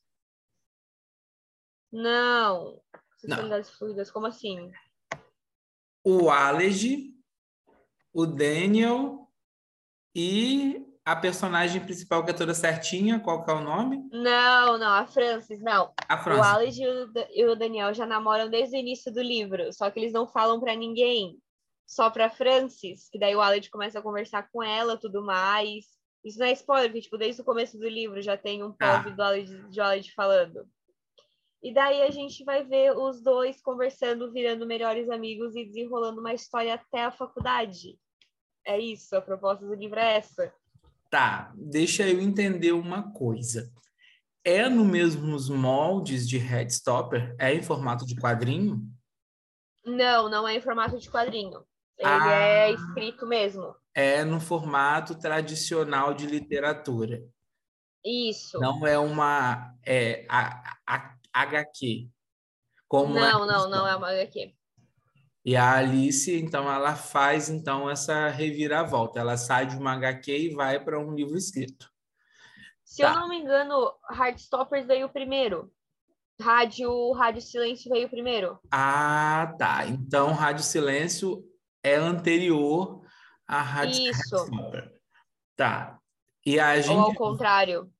Não. 1.91 2.83
Sexualidades 3.17 3.71
Não. 3.71 3.79
fluidas, 3.79 4.11
como 4.11 4.27
assim? 4.27 4.71
O 6.05 6.29
Alej, 6.29 7.15
o 8.13 8.27
Daniel 8.27 9.27
e 10.15 10.87
a 11.05 11.17
personagem 11.17 11.81
principal 11.81 12.25
que 12.25 12.31
é 12.31 12.35
toda 12.35 12.55
certinha, 12.55 13.21
qual 13.21 13.45
que 13.45 13.51
é 13.51 13.55
o 13.55 13.61
nome? 13.61 14.09
Não, 14.13 14.79
não, 14.79 14.93
a 14.93 15.07
Francis, 15.07 15.61
não. 15.61 15.93
A 16.09 16.19
Francis. 16.19 16.41
O 16.41 16.49
Alej 16.49 16.81
e 17.35 17.45
o 17.47 17.57
Daniel 17.57 17.93
já 17.95 18.07
namoram 18.07 18.49
desde 18.49 18.77
o 18.77 18.81
início 18.81 19.13
do 19.13 19.23
livro, 19.23 19.73
só 19.73 19.91
que 19.91 19.99
eles 19.99 20.13
não 20.13 20.27
falam 20.27 20.61
para 20.61 20.75
ninguém 20.75 21.39
só 21.91 22.09
para 22.09 22.31
Francis, 22.31 23.09
que 23.11 23.19
daí 23.19 23.35
o 23.35 23.41
Aled 23.41 23.69
começa 23.69 23.99
a 23.99 24.03
conversar 24.03 24.49
com 24.53 24.63
ela, 24.63 24.97
tudo 24.97 25.25
mais. 25.25 25.87
Isso 26.25 26.39
não 26.39 26.47
é 26.47 26.53
spoiler, 26.53 26.89
porque, 26.89 27.01
tipo, 27.01 27.19
desde 27.19 27.43
o 27.43 27.45
começo 27.45 27.77
do 27.77 27.89
livro 27.89 28.23
já 28.23 28.37
tem 28.37 28.63
um 28.63 28.73
ah. 28.79 28.99
do 28.99 29.21
Aled, 29.21 29.69
de 29.69 29.81
Aled 29.81 30.13
falando. 30.15 30.69
E 31.61 31.75
daí 31.75 32.03
a 32.03 32.11
gente 32.11 32.45
vai 32.45 32.65
ver 32.65 32.97
os 32.97 33.21
dois 33.21 33.61
conversando, 33.61 34.31
virando 34.31 34.67
melhores 34.67 35.11
amigos 35.11 35.57
e 35.57 35.65
desenrolando 35.65 36.21
uma 36.21 36.33
história 36.33 36.75
até 36.75 37.05
a 37.05 37.11
faculdade. 37.11 37.99
É 38.65 38.79
isso, 38.79 39.17
a 39.17 39.21
proposta 39.21 39.67
do 39.67 39.75
livro 39.75 39.99
é 39.99 40.19
essa. 40.19 40.55
Tá, 41.11 41.53
deixa 41.57 42.09
eu 42.09 42.21
entender 42.21 42.71
uma 42.71 43.13
coisa. 43.13 43.71
É 44.45 44.69
no 44.69 44.85
mesmos 44.85 45.49
moldes 45.51 46.27
de 46.29 46.39
Headstopper? 46.39 47.35
É 47.39 47.53
em 47.53 47.63
formato 47.63 48.07
de 48.07 48.15
quadrinho? 48.15 48.81
Não, 49.85 50.31
não 50.31 50.47
é 50.47 50.55
em 50.55 50.61
formato 50.61 50.99
de 50.99 51.11
quadrinho. 51.11 51.67
Ele 51.99 52.09
é 52.09 52.13
ah, 52.13 52.33
é 52.33 52.73
escrito 52.73 53.27
mesmo. 53.27 53.75
É 53.95 54.25
no 54.25 54.41
formato 54.41 55.19
tradicional 55.19 56.15
de 56.15 56.27
literatura. 56.27 57.23
Isso. 58.05 58.59
Não 58.59 58.87
é 58.87 58.99
uma 58.99 59.75
é, 59.85 60.25
a, 60.29 60.79
a, 60.87 61.17
HQ. 61.33 62.09
Como 62.89 63.15
não, 63.15 63.45
é 63.45 63.47
não, 63.47 63.69
não 63.69 63.87
é 63.87 63.95
uma 63.95 64.11
HQ. 64.11 64.55
E 65.45 65.57
a 65.57 65.77
Alice, 65.77 66.35
então, 66.39 66.71
ela 66.71 66.95
faz 66.95 67.49
então 67.49 67.89
essa 67.89 68.29
reviravolta. 68.29 69.21
Ela 69.21 69.37
sai 69.37 69.67
de 69.67 69.77
uma 69.77 69.93
HQ 69.95 70.31
e 70.31 70.55
vai 70.55 70.79
para 70.83 71.01
um 71.01 71.15
livro 71.15 71.37
escrito. 71.37 71.91
Se 72.85 73.03
tá. 73.03 73.09
eu 73.09 73.21
não 73.21 73.29
me 73.29 73.39
engano, 73.39 73.93
Heartstoppers 74.11 74.87
veio 74.87 75.09
primeiro. 75.09 75.73
Rádio, 76.41 77.13
Rádio 77.13 77.43
Silêncio 77.43 77.91
veio 77.91 78.09
primeiro. 78.09 78.59
Ah, 78.71 79.55
tá. 79.59 79.87
Então, 79.87 80.33
Rádio 80.33 80.65
Silêncio 80.65 81.45
é 81.83 81.95
anterior 81.95 83.03
à 83.47 83.63
Rádio 83.63 84.11
Isso. 84.11 84.47
Tá. 85.57 85.99
E 86.45 86.59
a 86.59 86.81
gente... 86.81 86.97
Ou 86.97 87.01
ao 87.01 87.15
contrário. 87.15 87.91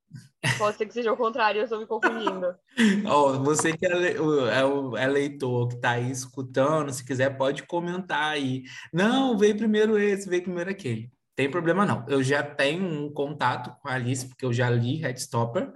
Pode 0.57 0.77
ser 0.77 0.87
que 0.87 0.95
seja 0.95 1.13
o 1.13 1.17
contrário, 1.17 1.61
eu 1.61 1.65
estou 1.65 1.79
me 1.79 1.87
confundindo. 1.87 2.55
oh, 3.11 3.39
você 3.41 3.77
que 3.77 3.87
é, 3.87 4.13
é, 4.13 5.03
é 5.03 5.07
leitor, 5.07 5.69
que 5.69 5.75
está 5.75 5.91
aí 5.93 6.11
escutando, 6.11 6.93
se 6.93 7.05
quiser, 7.05 7.37
pode 7.37 7.63
comentar 7.65 8.33
aí. 8.33 8.63
Não, 8.93 9.37
veio 9.37 9.57
primeiro 9.57 9.99
esse, 9.99 10.29
veio 10.29 10.43
primeiro 10.43 10.71
aquele. 10.71 11.11
Tem 11.37 11.51
problema 11.51 11.85
não. 11.85 12.05
Eu 12.09 12.23
já 12.23 12.43
tenho 12.43 12.85
um 12.85 13.13
contato 13.13 13.75
com 13.81 13.89
a 13.89 13.95
Alice, 13.95 14.27
porque 14.27 14.45
eu 14.45 14.53
já 14.53 14.69
li 14.71 14.97
Headstopper. 14.97 15.73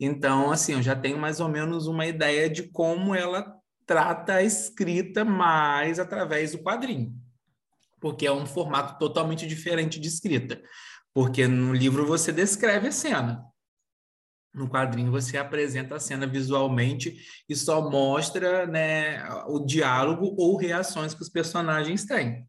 Então, 0.00 0.50
assim, 0.50 0.72
eu 0.72 0.82
já 0.82 0.96
tenho 0.96 1.18
mais 1.18 1.40
ou 1.40 1.48
menos 1.48 1.86
uma 1.86 2.06
ideia 2.06 2.48
de 2.48 2.64
como 2.64 3.14
ela 3.14 3.54
trata 3.86 4.34
a 4.34 4.42
escrita 4.42 5.24
mais 5.24 5.98
através 5.98 6.52
do 6.52 6.58
quadrinho 6.58 7.14
porque 8.00 8.26
é 8.26 8.32
um 8.32 8.46
formato 8.46 8.98
totalmente 8.98 9.46
diferente 9.46 9.98
de 9.98 10.08
escrita. 10.08 10.62
Porque 11.12 11.48
no 11.48 11.72
livro 11.72 12.06
você 12.06 12.32
descreve 12.32 12.88
a 12.88 12.92
cena. 12.92 13.44
No 14.56 14.68
quadrinho 14.68 15.12
você 15.12 15.36
apresenta 15.36 15.96
a 15.96 16.00
cena 16.00 16.26
visualmente 16.26 17.16
e 17.48 17.54
só 17.54 17.88
mostra 17.88 18.66
né, 18.66 19.22
o 19.46 19.60
diálogo 19.60 20.34
ou 20.38 20.56
reações 20.56 21.14
que 21.14 21.22
os 21.22 21.28
personagens 21.28 22.04
têm. 22.04 22.48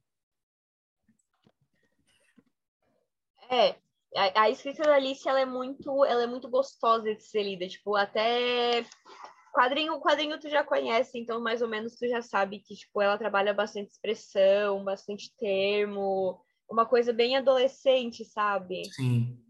É, 3.50 3.76
a, 4.16 4.44
a 4.44 4.50
escrita 4.50 4.84
da 4.84 4.96
Alice 4.96 5.28
ela 5.28 5.40
é 5.40 5.46
muito, 5.46 6.06
ela 6.06 6.24
é 6.24 6.28
muito 6.28 6.50
gostosa 6.50 7.14
de 7.14 7.24
ser 7.24 7.44
lida, 7.44 7.68
tipo, 7.68 7.96
até 7.96 8.86
quadrinho, 9.54 10.00
quadrinho 10.00 10.40
tu 10.40 10.50
já 10.50 10.64
conhece, 10.64 11.20
então 11.20 11.42
mais 11.42 11.62
ou 11.62 11.68
menos 11.68 11.96
tu 11.96 12.08
já 12.08 12.22
sabe 12.22 12.60
que 12.60 12.76
tipo 12.76 13.02
ela 13.02 13.18
trabalha 13.18 13.54
bastante 13.54 13.92
expressão, 13.92 14.84
bastante 14.84 15.34
termo, 15.38 16.40
uma 16.70 16.86
coisa 16.86 17.12
bem 17.12 17.36
adolescente, 17.36 18.24
sabe? 18.24 18.84
Sim. 18.94 19.47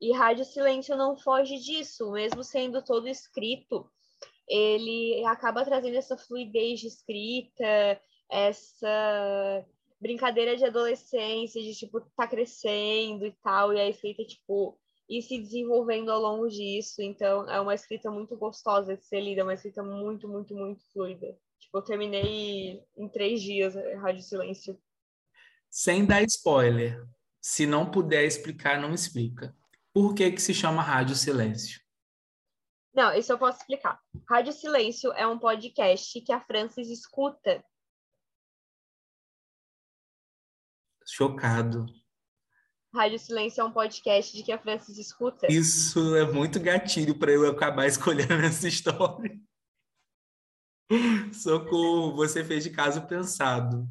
E 0.00 0.12
Rádio 0.12 0.44
Silêncio 0.44 0.96
não 0.96 1.16
foge 1.16 1.58
disso, 1.58 2.10
mesmo 2.12 2.42
sendo 2.42 2.82
todo 2.82 3.06
escrito, 3.06 3.90
ele 4.48 5.24
acaba 5.26 5.64
trazendo 5.64 5.96
essa 5.96 6.16
fluidez 6.16 6.80
de 6.80 6.86
escrita, 6.86 8.00
essa 8.30 9.66
brincadeira 10.00 10.56
de 10.56 10.64
adolescência, 10.64 11.62
de 11.62 11.74
tipo, 11.74 12.00
tá 12.16 12.26
crescendo 12.26 13.26
e 13.26 13.32
tal, 13.42 13.72
e 13.72 13.80
a 13.80 13.88
escrita, 13.88 14.24
tipo, 14.24 14.78
ir 15.08 15.22
se 15.22 15.38
desenvolvendo 15.38 16.10
ao 16.10 16.20
longo 16.20 16.48
disso. 16.48 17.02
Então, 17.02 17.48
é 17.50 17.60
uma 17.60 17.74
escrita 17.74 18.10
muito 18.10 18.36
gostosa 18.36 18.96
de 18.96 19.04
ser 19.04 19.20
lida, 19.20 19.44
uma 19.44 19.54
escrita 19.54 19.82
muito, 19.82 20.26
muito, 20.26 20.54
muito 20.54 20.82
fluida. 20.92 21.36
Tipo, 21.58 21.78
eu 21.78 21.82
terminei 21.82 22.82
em 22.96 23.08
três 23.08 23.42
dias 23.42 23.74
Rádio 24.00 24.22
Silêncio. 24.22 24.80
Sem 25.68 26.06
dar 26.06 26.22
spoiler, 26.22 27.06
se 27.40 27.66
não 27.66 27.90
puder 27.90 28.24
explicar, 28.24 28.80
não 28.80 28.94
explica. 28.94 29.54
Por 29.92 30.14
que 30.14 30.30
que 30.30 30.40
se 30.40 30.54
chama 30.54 30.82
Rádio 30.82 31.16
Silêncio? 31.16 31.80
Não, 32.94 33.12
isso 33.14 33.32
eu 33.32 33.38
posso 33.38 33.60
explicar. 33.60 34.00
Rádio 34.28 34.52
Silêncio 34.52 35.12
é 35.12 35.26
um 35.26 35.38
podcast 35.38 36.20
que 36.20 36.32
a 36.32 36.40
Francis 36.40 36.88
escuta. 36.88 37.64
Chocado. 41.06 41.86
Rádio 42.94 43.18
Silêncio 43.18 43.60
é 43.60 43.64
um 43.64 43.72
podcast 43.72 44.36
de 44.36 44.42
que 44.42 44.52
a 44.52 44.58
Francis 44.58 44.98
escuta. 44.98 45.46
Isso 45.50 46.16
é 46.16 46.30
muito 46.30 46.60
gatilho 46.60 47.16
para 47.16 47.30
eu 47.30 47.48
acabar 47.48 47.86
escolhendo 47.88 48.44
essa 48.44 48.66
história. 48.66 49.40
Socorro, 51.32 52.16
você 52.16 52.44
fez 52.44 52.64
de 52.64 52.70
caso 52.70 53.06
pensado. 53.06 53.88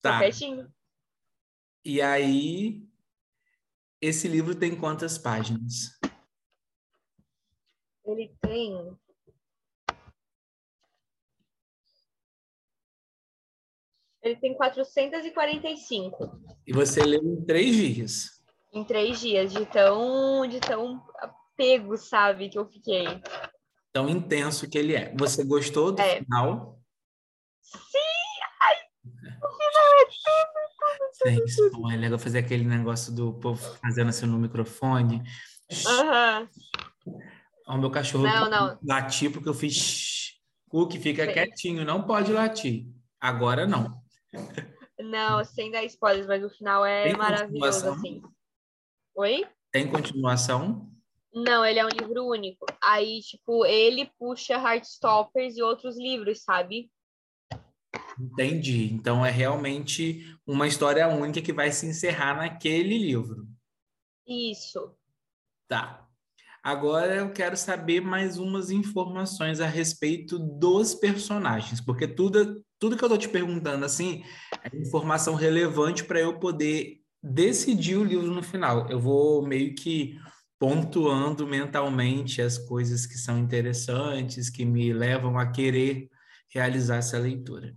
Tá. 0.00 0.18
Certinho. 0.18 0.72
E 1.84 2.02
aí, 2.02 2.84
esse 4.04 4.28
livro 4.28 4.54
tem 4.54 4.76
quantas 4.76 5.16
páginas? 5.16 5.98
Ele 8.04 8.34
tem. 8.40 8.98
Ele 14.22 14.36
tem 14.36 14.54
445. 14.54 16.40
E 16.66 16.72
você 16.72 17.02
leu 17.02 17.22
em 17.22 17.44
três 17.44 17.76
dias? 17.76 18.42
Em 18.72 18.84
três 18.84 19.20
dias, 19.20 19.52
de 19.52 19.66
tão, 19.66 20.46
de 20.46 20.60
tão 20.60 21.02
apego, 21.18 21.96
sabe, 21.96 22.48
que 22.48 22.58
eu 22.58 22.66
fiquei. 22.66 23.04
Tão 23.92 24.08
intenso 24.08 24.68
que 24.68 24.78
ele 24.78 24.94
é. 24.94 25.14
Você 25.16 25.44
gostou 25.44 25.92
do 25.92 26.00
é. 26.00 26.18
final? 26.18 26.78
Sim! 27.60 27.98
Ai, 28.60 28.76
o 29.14 29.48
final 29.48 29.84
é 30.00 30.06
tudo! 30.06 31.04
Sem 31.24 31.44
spoiler, 31.44 32.12
eu 32.12 32.18
fazer 32.18 32.38
aquele 32.38 32.64
negócio 32.64 33.12
do 33.12 33.32
povo 33.34 33.60
fazendo 33.78 34.08
assim 34.08 34.26
no 34.26 34.38
microfone. 34.38 35.22
Uhum. 35.70 36.48
O 37.66 37.78
meu 37.78 37.90
cachorro 37.90 38.24
não, 38.24 38.50
não. 38.50 38.78
latir 38.86 39.32
porque 39.32 39.48
eu 39.48 39.54
fiz 39.54 40.38
o 40.70 40.86
que 40.86 40.98
fica 40.98 41.24
Sim. 41.24 41.32
quietinho, 41.32 41.84
não 41.84 42.02
pode 42.02 42.32
latir. 42.32 42.86
Agora 43.20 43.66
não. 43.66 44.02
Não, 44.98 45.44
sem 45.44 45.70
dar 45.70 45.84
spoilers, 45.84 46.26
mas 46.26 46.44
o 46.44 46.50
final 46.50 46.84
é 46.84 47.04
Tem 47.04 47.16
maravilhoso, 47.16 47.88
assim. 47.90 48.22
Oi? 49.16 49.46
Tem 49.72 49.90
continuação? 49.90 50.90
Não, 51.32 51.64
ele 51.64 51.78
é 51.78 51.84
um 51.84 51.88
livro 51.88 52.26
único. 52.26 52.64
Aí, 52.82 53.20
tipo, 53.20 53.64
ele 53.66 54.10
puxa 54.18 54.54
Heartstoppers 54.54 55.56
e 55.56 55.62
outros 55.62 55.96
livros, 55.96 56.42
sabe? 56.42 56.90
Entendi. 58.18 58.92
Então 58.92 59.24
é 59.24 59.30
realmente 59.30 60.36
uma 60.46 60.66
história 60.66 61.08
única 61.08 61.42
que 61.42 61.52
vai 61.52 61.70
se 61.72 61.86
encerrar 61.86 62.36
naquele 62.36 62.98
livro. 62.98 63.46
Isso. 64.26 64.94
Tá. 65.68 66.08
Agora 66.62 67.14
eu 67.16 67.30
quero 67.30 67.56
saber 67.56 68.00
mais 68.00 68.38
umas 68.38 68.70
informações 68.70 69.60
a 69.60 69.66
respeito 69.66 70.38
dos 70.38 70.94
personagens, 70.94 71.78
porque 71.78 72.08
tudo, 72.08 72.64
tudo 72.78 72.96
que 72.96 73.04
eu 73.04 73.06
estou 73.06 73.18
te 73.18 73.28
perguntando 73.28 73.84
assim 73.84 74.24
é 74.62 74.74
informação 74.74 75.34
relevante 75.34 76.04
para 76.04 76.20
eu 76.20 76.38
poder 76.38 77.02
decidir 77.22 77.96
o 77.96 78.04
livro 78.04 78.30
no 78.30 78.42
final. 78.42 78.88
Eu 78.88 78.98
vou 78.98 79.46
meio 79.46 79.74
que 79.74 80.18
pontuando 80.58 81.46
mentalmente 81.46 82.40
as 82.40 82.56
coisas 82.56 83.04
que 83.04 83.18
são 83.18 83.38
interessantes, 83.38 84.48
que 84.48 84.64
me 84.64 84.90
levam 84.92 85.38
a 85.38 85.50
querer 85.50 86.08
realizar 86.48 86.96
essa 86.96 87.18
leitura. 87.18 87.76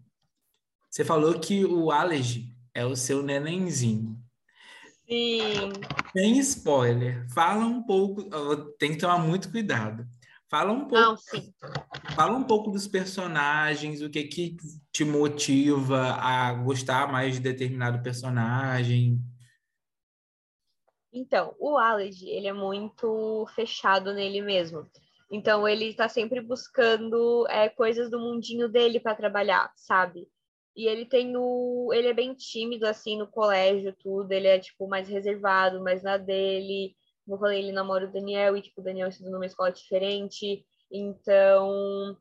Você 0.98 1.06
falou 1.06 1.40
que 1.40 1.64
o 1.64 1.92
Allergy 1.92 2.56
é 2.74 2.84
o 2.84 2.96
seu 2.96 3.22
nenenzinho. 3.22 4.18
Sim. 5.08 5.72
Sem 6.12 6.40
spoiler. 6.40 7.24
Fala 7.32 7.64
um 7.66 7.84
pouco, 7.84 8.24
tem 8.80 8.94
que 8.94 8.98
tomar 8.98 9.20
muito 9.20 9.52
cuidado. 9.52 10.08
Fala 10.50 10.72
um 10.72 10.88
pouco. 10.88 10.96
Não, 10.96 11.16
sim. 11.16 11.54
Fala 12.16 12.36
um 12.36 12.44
pouco 12.44 12.72
dos 12.72 12.88
personagens, 12.88 14.02
o 14.02 14.10
que 14.10 14.24
que 14.24 14.58
te 14.92 15.06
motiva 15.06 16.14
a 16.14 16.52
gostar 16.56 17.12
mais 17.12 17.36
de 17.36 17.42
determinado 17.42 18.02
personagem. 18.02 19.20
Então, 21.14 21.54
o 21.60 21.78
Allergy, 21.78 22.28
ele 22.28 22.48
é 22.48 22.54
muito 22.54 23.46
fechado 23.54 24.16
nele 24.16 24.42
mesmo. 24.42 24.90
Então, 25.30 25.68
ele 25.68 25.90
está 25.90 26.10
sempre 26.10 26.42
buscando 26.42 27.46
é, 27.50 27.70
coisas 27.70 28.10
do 28.10 28.20
mundinho 28.20 28.68
dele 28.68 29.00
para 29.00 29.14
trabalhar, 29.14 29.72
sabe? 29.76 30.28
E 30.78 30.88
ele 30.88 31.06
tem 31.06 31.36
o. 31.36 31.92
Ele 31.92 32.08
é 32.08 32.14
bem 32.14 32.36
tímido, 32.36 32.86
assim, 32.86 33.18
no 33.18 33.26
colégio, 33.26 33.96
tudo. 34.00 34.32
Ele 34.32 34.48
é, 34.48 34.60
tipo, 34.60 34.88
mais 34.88 35.10
reservado, 35.10 35.84
mais 35.84 36.04
na 36.04 36.18
dele. 36.18 36.96
Como 37.26 37.36
eu 37.36 37.40
falei, 37.40 37.60
ele 37.60 37.72
namora 37.72 38.06
o 38.06 38.12
Daniel 38.12 38.56
e, 38.56 38.62
tipo, 38.62 38.80
o 38.80 38.84
Daniel 38.84 39.08
estuda 39.10 39.32
numa 39.32 39.48
escola 39.48 39.72
diferente. 39.72 40.64
Então, 40.92 42.16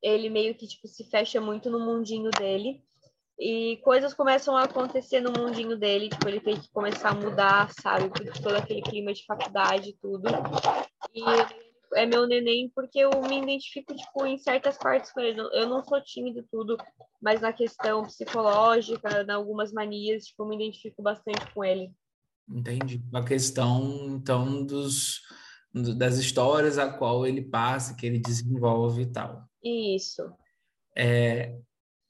ele 0.00 0.30
meio 0.30 0.54
que, 0.54 0.68
tipo, 0.68 0.86
se 0.86 1.02
fecha 1.10 1.40
muito 1.40 1.68
no 1.68 1.80
mundinho 1.80 2.30
dele. 2.30 2.80
E 3.38 3.78
coisas 3.78 4.14
começam 4.14 4.56
a 4.56 4.62
acontecer 4.62 5.20
no 5.20 5.32
mundinho 5.32 5.76
dele, 5.76 6.08
tipo, 6.08 6.28
ele 6.28 6.40
tem 6.40 6.58
que 6.58 6.70
começar 6.70 7.10
a 7.10 7.14
mudar, 7.14 7.70
sabe? 7.72 8.08
Todo 8.40 8.54
aquele 8.54 8.82
clima 8.82 9.12
de 9.12 9.26
faculdade 9.26 9.90
e 9.90 9.96
tudo. 10.00 10.28
E 11.12 11.20
é 11.94 12.06
meu 12.06 12.26
neném 12.26 12.70
porque 12.74 12.98
eu 12.98 13.10
me 13.28 13.40
identifico, 13.42 13.94
tipo, 13.94 14.26
em 14.26 14.38
certas 14.38 14.76
partes 14.76 15.12
com 15.12 15.20
ele. 15.20 15.40
Eu 15.52 15.68
não 15.68 15.84
sou 15.84 16.02
tímido 16.02 16.44
tudo, 16.50 16.76
mas 17.20 17.40
na 17.40 17.52
questão 17.52 18.02
psicológica, 18.04 19.22
em 19.22 19.30
algumas 19.30 19.72
manias, 19.72 20.24
tipo, 20.24 20.42
eu 20.42 20.48
me 20.48 20.56
identifico 20.56 21.02
bastante 21.02 21.52
com 21.52 21.64
ele. 21.64 21.90
Entendi. 22.48 23.02
A 23.12 23.24
questão, 23.24 24.16
então, 24.16 24.64
dos, 24.64 25.20
das 25.72 26.18
histórias 26.18 26.78
a 26.78 26.92
qual 26.92 27.26
ele 27.26 27.42
passa, 27.42 27.94
que 27.94 28.06
ele 28.06 28.18
desenvolve 28.18 29.02
e 29.02 29.12
tal. 29.12 29.44
Isso. 29.62 30.22
É, 30.96 31.54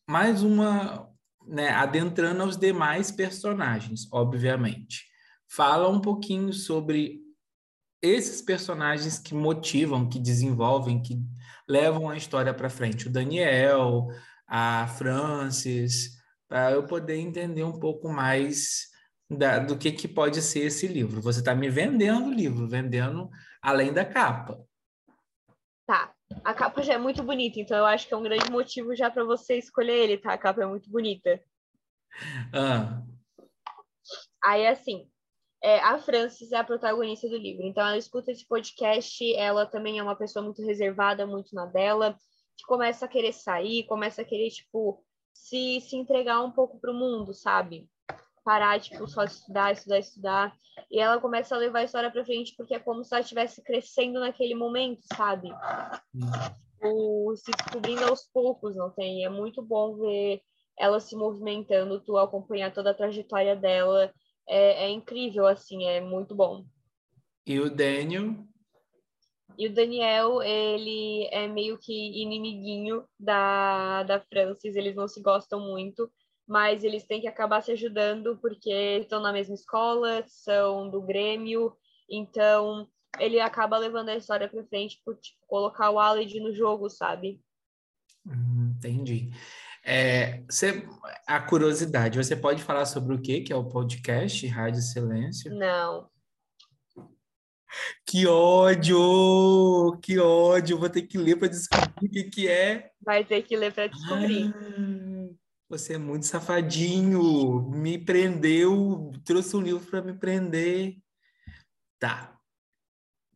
mais 0.09 0.43
uma, 0.43 1.11
né, 1.47 1.71
adentrando 1.71 2.43
aos 2.43 2.57
demais 2.57 3.11
personagens, 3.11 4.09
obviamente. 4.13 5.05
Fala 5.49 5.89
um 5.89 6.01
pouquinho 6.01 6.53
sobre 6.53 7.26
esses 8.07 8.43
personagens 8.43 9.19
que 9.19 9.35
motivam, 9.35 10.09
que 10.09 10.19
desenvolvem, 10.19 11.03
que 11.03 11.19
levam 11.69 12.09
a 12.09 12.17
história 12.17 12.55
para 12.55 12.71
frente. 12.71 13.09
O 13.09 13.13
Daniel, 13.13 14.09
a 14.47 14.87
Francis, 14.87 16.17
para 16.49 16.73
eu 16.73 16.87
poder 16.87 17.17
entender 17.17 17.65
um 17.65 17.79
pouco 17.79 18.09
mais 18.09 18.91
da, 19.29 19.59
do 19.59 19.77
que, 19.77 19.91
que 19.91 20.07
pode 20.07 20.41
ser 20.41 20.61
esse 20.61 20.87
livro. 20.87 21.21
Você 21.21 21.41
está 21.41 21.55
me 21.55 21.69
vendendo 21.69 22.27
o 22.27 22.33
livro, 22.33 22.69
vendendo 22.69 23.29
além 23.61 23.93
da 23.93 24.05
capa. 24.05 24.65
Tá. 25.87 26.13
A 26.45 26.55
capa 26.55 26.83
já 26.83 26.95
é 26.95 26.99
muito 26.99 27.23
bonita, 27.23 27.61
então 27.61 27.77
eu 27.77 27.87
acho 27.87 28.07
que 28.09 28.15
é 28.15 28.17
um 28.17 28.23
grande 28.23 28.51
motivo 28.51 28.95
já 28.97 29.11
para 29.11 29.25
você 29.25 29.57
escolher 29.59 29.95
ele, 29.95 30.19
tá? 30.19 30.33
A 30.33 30.39
capa 30.39 30.63
é 30.63 30.67
muito 30.67 30.91
bonita. 30.91 31.41
Ah. 32.53 33.03
Aí, 34.43 34.67
assim, 34.67 35.09
é, 35.63 35.79
a 35.81 35.99
Frances 35.99 36.53
é 36.53 36.57
a 36.57 36.65
protagonista 36.65 37.29
do 37.29 37.37
livro. 37.37 37.65
Então, 37.67 37.87
ela 37.87 37.99
escuta 37.99 38.31
esse 38.31 38.47
podcast, 38.47 39.35
ela 39.35 39.67
também 39.67 39.99
é 39.99 40.03
uma 40.03 40.17
pessoa 40.17 40.45
muito 40.45 40.65
reservada, 40.65 41.27
muito 41.27 41.55
na 41.55 41.67
dela, 41.67 42.17
que 42.57 42.65
começa 42.67 43.05
a 43.05 43.09
querer 43.09 43.33
sair, 43.33 43.85
começa 43.85 44.23
a 44.23 44.25
querer, 44.25 44.51
tipo, 44.51 45.03
se, 45.33 45.81
se 45.81 45.97
entregar 45.97 46.43
um 46.43 46.53
pouco 46.53 46.81
pro 46.81 46.95
mundo, 46.95 47.35
sabe? 47.35 47.89
parar, 48.47 48.79
tipo, 48.79 49.09
só 49.09 49.25
estudar, 49.25 49.73
estudar, 49.73 49.99
estudar. 49.99 50.57
E 50.89 51.01
ela 51.01 51.21
começa 51.21 51.57
a 51.57 51.59
levar 51.59 51.81
a 51.81 51.85
história 51.85 52.13
pra 52.13 52.25
frente 52.25 52.55
porque 52.57 52.77
é 52.77 52.79
como 52.79 53.03
se 53.03 53.13
ela 53.13 53.21
estivesse 53.21 53.61
crescendo 53.61 54.21
naquele 54.21 54.55
momento, 54.55 55.01
sabe? 55.17 55.49
O, 56.81 57.35
se 57.35 57.51
descobrindo 57.51 58.05
aos 58.05 58.23
poucos, 58.33 58.77
não 58.77 58.89
tem? 58.91 59.25
É 59.25 59.29
muito 59.29 59.61
bom 59.61 59.97
ver 59.97 60.41
ela 60.79 61.01
se 61.01 61.17
movimentando, 61.17 62.01
tu 62.01 62.17
acompanhar 62.17 62.73
toda 62.73 62.93
a 62.93 62.95
trajetória 62.95 63.57
dela. 63.57 64.13
É, 64.49 64.87
é 64.87 64.91
incrível, 64.91 65.47
assim, 65.47 65.85
é 65.85 66.01
muito 66.01 66.35
bom. 66.35 66.65
E 67.47 67.61
o 67.61 67.71
Daniel? 67.71 68.35
E 69.59 69.69
o 69.69 69.73
Daniel, 69.73 70.43
ele 70.43 71.29
é 71.33 71.49
meio 71.49 71.79
que 71.79 72.21
inimiguinho 72.21 73.05
da, 73.19 74.03
da 74.03 74.21
Francis, 74.21 74.77
eles 74.77 74.95
não 74.95 75.09
se 75.09 75.23
gostam 75.23 75.61
muito, 75.61 76.11
mas 76.47 76.85
eles 76.85 77.05
têm 77.05 77.21
que 77.21 77.27
acabar 77.27 77.63
se 77.63 77.73
ajudando 77.73 78.37
porque 78.39 78.71
estão 79.01 79.21
na 79.21 79.33
mesma 79.33 79.55
escola, 79.55 80.23
são 80.27 80.91
do 80.91 81.01
Grêmio, 81.01 81.73
então 82.09 82.87
ele 83.19 83.41
acaba 83.41 83.79
levando 83.79 84.11
a 84.11 84.17
história 84.17 84.49
para 84.49 84.67
frente 84.67 85.01
por 85.05 85.17
tipo, 85.17 85.39
colocar 85.47 85.91
o 85.91 85.99
Aled 85.99 86.39
no 86.39 86.53
jogo, 86.53 86.91
sabe? 86.91 87.41
Hum, 88.27 88.75
entendi. 88.77 89.31
É, 89.89 90.43
você, 90.51 90.85
a 91.29 91.41
curiosidade, 91.41 92.19
você 92.19 92.35
pode 92.35 92.61
falar 92.61 92.87
sobre 92.87 93.15
o 93.15 93.23
que 93.23 93.43
que 93.43 93.53
é 93.53 93.57
o 93.57 93.69
podcast 93.69 94.45
Rádio 94.49 94.83
Silêncio? 94.83 95.55
Não. 95.55 96.11
Que 98.05 98.27
ódio! 98.27 99.97
Que 100.03 100.19
ódio! 100.19 100.77
Vou 100.77 100.91
ter 100.91 101.03
que 101.03 101.17
ler 101.17 101.37
para 101.37 101.47
descobrir 101.47 102.09
o 102.09 102.11
que, 102.11 102.25
que 102.25 102.49
é. 102.49 102.91
Vai 103.01 103.25
ter 103.25 103.43
que 103.43 103.57
ler 103.57 103.73
para 103.73 103.87
descobrir. 103.87 104.53
Ah, 104.57 105.35
você 105.69 105.95
é 105.95 105.99
muito 105.99 106.27
safadinho. 106.27 107.71
Me 107.71 107.97
prendeu, 107.97 109.13
trouxe 109.25 109.55
um 109.55 109.61
livro 109.61 109.87
para 109.89 110.03
me 110.03 110.15
prender. 110.15 110.97
Tá. 112.01 112.37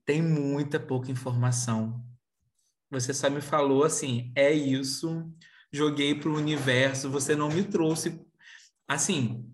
Tem 0.04 0.21
muita 0.21 0.80
pouca 0.80 1.12
informação. 1.12 2.04
Você 2.90 3.14
só 3.14 3.30
me 3.30 3.40
falou 3.40 3.85
assim, 3.85 4.33
é 4.35 4.52
isso. 4.52 5.33
Joguei 5.73 6.15
para 6.15 6.29
o 6.29 6.37
universo. 6.37 7.11
Você 7.11 7.37
não 7.37 7.49
me 7.49 7.62
trouxe. 7.62 8.21
Assim, 8.89 9.49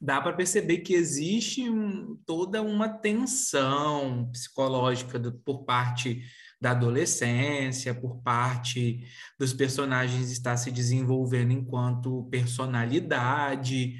dá 0.00 0.20
para 0.20 0.32
perceber 0.32 0.78
que 0.78 0.94
existe 0.94 1.68
um, 1.68 2.16
toda 2.26 2.62
uma 2.62 2.88
tensão 2.88 4.28
psicológica 4.32 5.18
do, 5.18 5.32
por 5.32 5.64
parte 5.64 6.22
da 6.60 6.72
adolescência, 6.72 7.94
por 7.94 8.20
parte 8.22 9.06
dos 9.38 9.52
personagens 9.52 10.30
estar 10.30 10.56
se 10.56 10.70
desenvolvendo 10.70 11.52
enquanto 11.52 12.28
personalidade. 12.30 13.94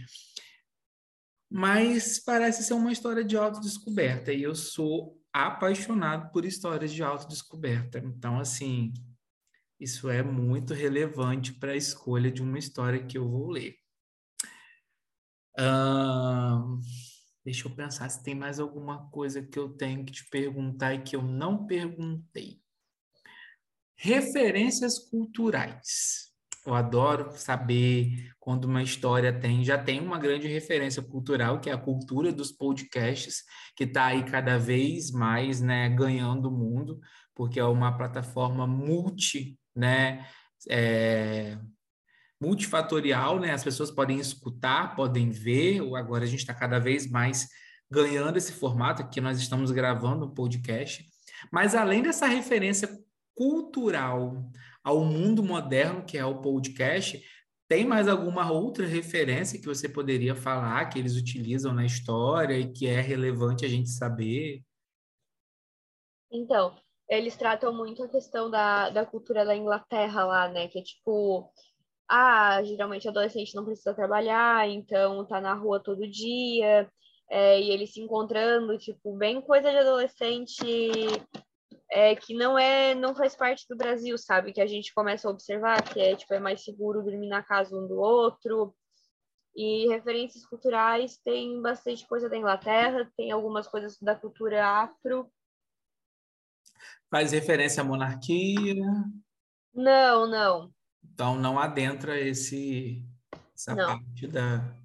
Mas 1.50 2.18
parece 2.18 2.62
ser 2.62 2.74
uma 2.74 2.92
história 2.92 3.24
de 3.24 3.36
autodescoberta 3.36 4.32
e 4.32 4.42
eu 4.42 4.54
sou 4.54 5.16
apaixonado 5.32 6.30
por 6.32 6.44
histórias 6.44 6.92
de 6.92 7.02
autodescoberta. 7.02 7.98
Então, 7.98 8.38
assim, 8.38 8.92
isso 9.78 10.08
é 10.08 10.22
muito 10.22 10.74
relevante 10.74 11.52
para 11.52 11.72
a 11.72 11.76
escolha 11.76 12.30
de 12.30 12.42
uma 12.42 12.58
história 12.58 13.04
que 13.04 13.18
eu 13.18 13.28
vou 13.28 13.50
ler 13.50 13.76
deixa 17.44 17.66
eu 17.66 17.74
pensar 17.74 18.08
se 18.08 18.22
tem 18.22 18.34
mais 18.34 18.60
alguma 18.60 19.08
coisa 19.10 19.42
que 19.42 19.58
eu 19.58 19.70
tenho 19.70 20.04
que 20.04 20.12
te 20.12 20.28
perguntar 20.28 20.94
e 20.94 21.02
que 21.02 21.16
eu 21.16 21.22
não 21.22 21.66
perguntei. 21.66 22.60
Referências 23.96 24.98
culturais. 24.98 26.28
Eu 26.66 26.74
adoro 26.74 27.32
saber 27.32 28.30
quando 28.38 28.66
uma 28.66 28.82
história 28.82 29.32
tem, 29.32 29.64
já 29.64 29.82
tem 29.82 29.98
uma 30.00 30.18
grande 30.18 30.46
referência 30.46 31.02
cultural, 31.02 31.58
que 31.58 31.70
é 31.70 31.72
a 31.72 31.78
cultura 31.78 32.30
dos 32.30 32.52
podcasts, 32.52 33.42
que 33.74 33.84
está 33.84 34.06
aí 34.06 34.22
cada 34.24 34.58
vez 34.58 35.10
mais 35.10 35.60
né, 35.62 35.88
ganhando 35.88 36.48
o 36.48 36.56
mundo, 36.56 37.00
porque 37.34 37.58
é 37.58 37.64
uma 37.64 37.96
plataforma 37.96 38.66
multi, 38.66 39.58
né, 39.78 40.26
é, 40.68 41.56
multifatorial, 42.40 43.38
né? 43.38 43.52
As 43.52 43.64
pessoas 43.64 43.90
podem 43.90 44.18
escutar, 44.18 44.94
podem 44.94 45.30
ver, 45.30 45.80
agora 45.96 46.24
a 46.24 46.26
gente 46.26 46.40
está 46.40 46.54
cada 46.54 46.78
vez 46.78 47.08
mais 47.08 47.48
ganhando 47.90 48.36
esse 48.36 48.52
formato, 48.52 49.02
aqui 49.02 49.20
nós 49.20 49.38
estamos 49.38 49.70
gravando 49.70 50.26
um 50.26 50.34
podcast. 50.34 51.04
Mas 51.50 51.74
além 51.74 52.02
dessa 52.02 52.26
referência 52.26 52.88
cultural 53.34 54.50
ao 54.82 55.04
mundo 55.04 55.42
moderno, 55.42 56.04
que 56.04 56.18
é 56.18 56.24
o 56.24 56.40
podcast, 56.40 57.22
tem 57.68 57.86
mais 57.86 58.08
alguma 58.08 58.50
outra 58.50 58.86
referência 58.86 59.58
que 59.58 59.66
você 59.66 59.88
poderia 59.88 60.34
falar 60.34 60.86
que 60.86 60.98
eles 60.98 61.16
utilizam 61.16 61.72
na 61.72 61.84
história 61.84 62.58
e 62.58 62.72
que 62.72 62.86
é 62.86 63.00
relevante 63.00 63.64
a 63.64 63.68
gente 63.68 63.90
saber? 63.90 64.62
Então, 66.30 66.76
eles 67.08 67.36
tratam 67.36 67.72
muito 67.72 68.02
a 68.02 68.08
questão 68.08 68.50
da, 68.50 68.90
da 68.90 69.06
cultura 69.06 69.44
da 69.44 69.56
Inglaterra 69.56 70.24
lá, 70.24 70.48
né? 70.48 70.68
Que 70.68 70.80
é 70.80 70.82
tipo 70.82 71.50
ah, 72.08 72.62
geralmente 72.62 73.08
adolescente 73.08 73.54
não 73.54 73.64
precisa 73.64 73.94
trabalhar, 73.94 74.68
então 74.68 75.26
tá 75.26 75.40
na 75.40 75.54
rua 75.54 75.78
todo 75.78 76.08
dia, 76.08 76.90
é, 77.30 77.60
e 77.60 77.70
ele 77.70 77.86
se 77.86 78.00
encontrando, 78.00 78.78
tipo, 78.78 79.14
bem 79.16 79.40
coisa 79.42 79.70
de 79.70 79.76
adolescente 79.76 80.64
é, 81.90 82.14
que 82.16 82.34
não 82.34 82.58
é, 82.58 82.94
não 82.94 83.14
faz 83.14 83.36
parte 83.36 83.66
do 83.68 83.76
Brasil, 83.76 84.16
sabe? 84.18 84.52
Que 84.52 84.60
a 84.60 84.66
gente 84.66 84.94
começa 84.94 85.28
a 85.28 85.30
observar 85.30 85.82
que 85.82 86.00
é, 86.00 86.16
tipo, 86.16 86.32
é 86.34 86.40
mais 86.40 86.64
seguro 86.64 87.02
dormir 87.02 87.28
na 87.28 87.42
casa 87.42 87.76
um 87.76 87.86
do 87.86 87.98
outro. 87.98 88.74
E 89.56 89.88
referências 89.88 90.46
culturais 90.46 91.18
tem 91.18 91.60
bastante 91.60 92.06
coisa 92.06 92.28
da 92.28 92.36
Inglaterra, 92.36 93.10
tem 93.16 93.32
algumas 93.32 93.66
coisas 93.66 93.98
da 94.00 94.14
cultura 94.14 94.64
afro. 94.64 95.30
Faz 97.10 97.32
referência 97.32 97.80
à 97.80 97.84
monarquia? 97.84 98.84
Não, 99.74 100.26
não. 100.26 100.72
Então, 101.02 101.38
não 101.38 101.58
adentra 101.58 102.20
esse, 102.20 103.04
essa 103.54 103.74
não. 103.74 103.86
parte 103.86 104.26
da, 104.26 104.76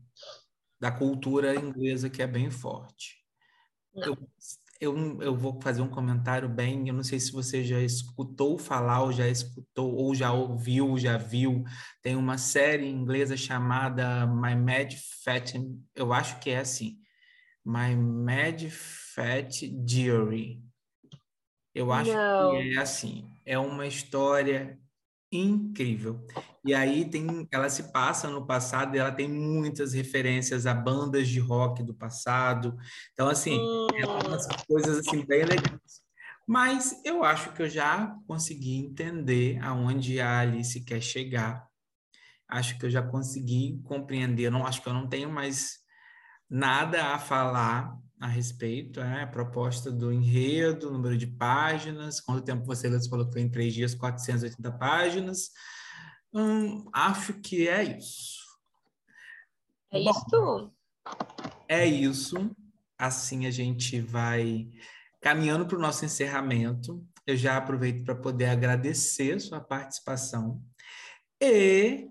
da 0.79 0.91
cultura 0.91 1.55
inglesa 1.55 2.09
que 2.09 2.21
é 2.21 2.27
bem 2.27 2.49
forte. 2.49 3.23
Eu, 3.95 4.17
eu, 4.79 5.21
eu 5.21 5.35
vou 5.35 5.61
fazer 5.61 5.81
um 5.81 5.89
comentário 5.89 6.49
bem. 6.49 6.87
Eu 6.87 6.93
não 6.93 7.03
sei 7.03 7.19
se 7.19 7.31
você 7.31 7.63
já 7.63 7.79
escutou 7.79 8.57
falar, 8.57 9.03
ou 9.03 9.11
já 9.11 9.27
escutou, 9.27 9.93
ou 9.93 10.15
já 10.15 10.31
ouviu, 10.31 10.97
já 10.97 11.17
viu. 11.17 11.63
Tem 12.01 12.15
uma 12.15 12.37
série 12.37 12.87
inglesa 12.87 13.37
chamada 13.37 14.25
My 14.25 14.55
Mad 14.55 14.93
Fat. 15.23 15.53
Eu 15.95 16.11
acho 16.11 16.39
que 16.39 16.49
é 16.49 16.59
assim. 16.59 16.99
My 17.65 17.95
Mad 17.95 18.69
Fat 18.69 19.61
Diary. 19.85 20.61
Eu 21.73 21.91
acho 21.91 22.13
não. 22.13 22.51
que 22.51 22.75
é 22.75 22.77
assim. 22.77 23.29
É 23.45 23.57
uma 23.57 23.87
história 23.87 24.79
incrível. 25.31 26.25
E 26.63 26.73
aí 26.73 27.05
tem, 27.05 27.47
ela 27.51 27.69
se 27.69 27.91
passa 27.91 28.29
no 28.29 28.45
passado 28.45 28.95
e 28.95 28.99
ela 28.99 29.11
tem 29.11 29.27
muitas 29.27 29.93
referências 29.93 30.65
a 30.65 30.73
bandas 30.73 31.27
de 31.27 31.39
rock 31.39 31.83
do 31.83 31.93
passado. 31.93 32.77
Então 33.13 33.27
assim, 33.27 33.59
é 33.95 34.05
umas 34.05 34.45
coisas 34.67 34.99
assim 34.99 35.25
bem 35.25 35.43
legais. 35.43 36.03
Mas 36.47 37.01
eu 37.05 37.23
acho 37.23 37.53
que 37.53 37.63
eu 37.63 37.69
já 37.69 38.15
consegui 38.27 38.75
entender 38.77 39.59
aonde 39.63 40.19
a 40.19 40.39
Alice 40.39 40.79
quer 40.83 41.01
chegar. 41.01 41.67
Acho 42.47 42.77
que 42.77 42.85
eu 42.85 42.89
já 42.89 43.01
consegui 43.01 43.81
compreender. 43.85 44.43
Eu 44.43 44.51
não 44.51 44.65
acho 44.65 44.81
que 44.81 44.87
eu 44.87 44.93
não 44.93 45.07
tenho 45.07 45.29
mais 45.31 45.79
nada 46.49 47.13
a 47.13 47.19
falar 47.19 47.97
a 48.23 48.27
respeito, 48.27 49.01
é, 49.01 49.23
a 49.23 49.27
proposta 49.27 49.91
do 49.91 50.09
enredo, 50.09 50.89
número 50.89 51.17
de 51.17 51.27
páginas, 51.27 52.21
quanto 52.21 52.45
tempo 52.45 52.65
você 52.65 52.87
leu, 52.87 52.97
você 52.97 53.09
falou 53.09 53.25
que 53.25 53.33
foi 53.33 53.41
em 53.41 53.49
três 53.49 53.73
dias, 53.73 53.93
480 53.93 54.71
páginas. 54.77 55.49
Hum, 56.33 56.85
acho 56.93 57.33
que 57.41 57.67
é 57.67 57.83
isso. 57.97 58.41
É 59.91 60.01
Bom, 60.01 60.09
isso? 60.09 60.73
É 61.67 61.85
isso. 61.85 62.55
Assim 62.97 63.45
a 63.45 63.51
gente 63.51 63.99
vai 63.99 64.69
caminhando 65.19 65.65
para 65.65 65.77
o 65.77 65.81
nosso 65.81 66.05
encerramento. 66.05 67.05
Eu 67.27 67.35
já 67.35 67.57
aproveito 67.57 68.05
para 68.05 68.15
poder 68.15 68.45
agradecer 68.45 69.37
sua 69.41 69.59
participação 69.59 70.63
e 71.41 72.07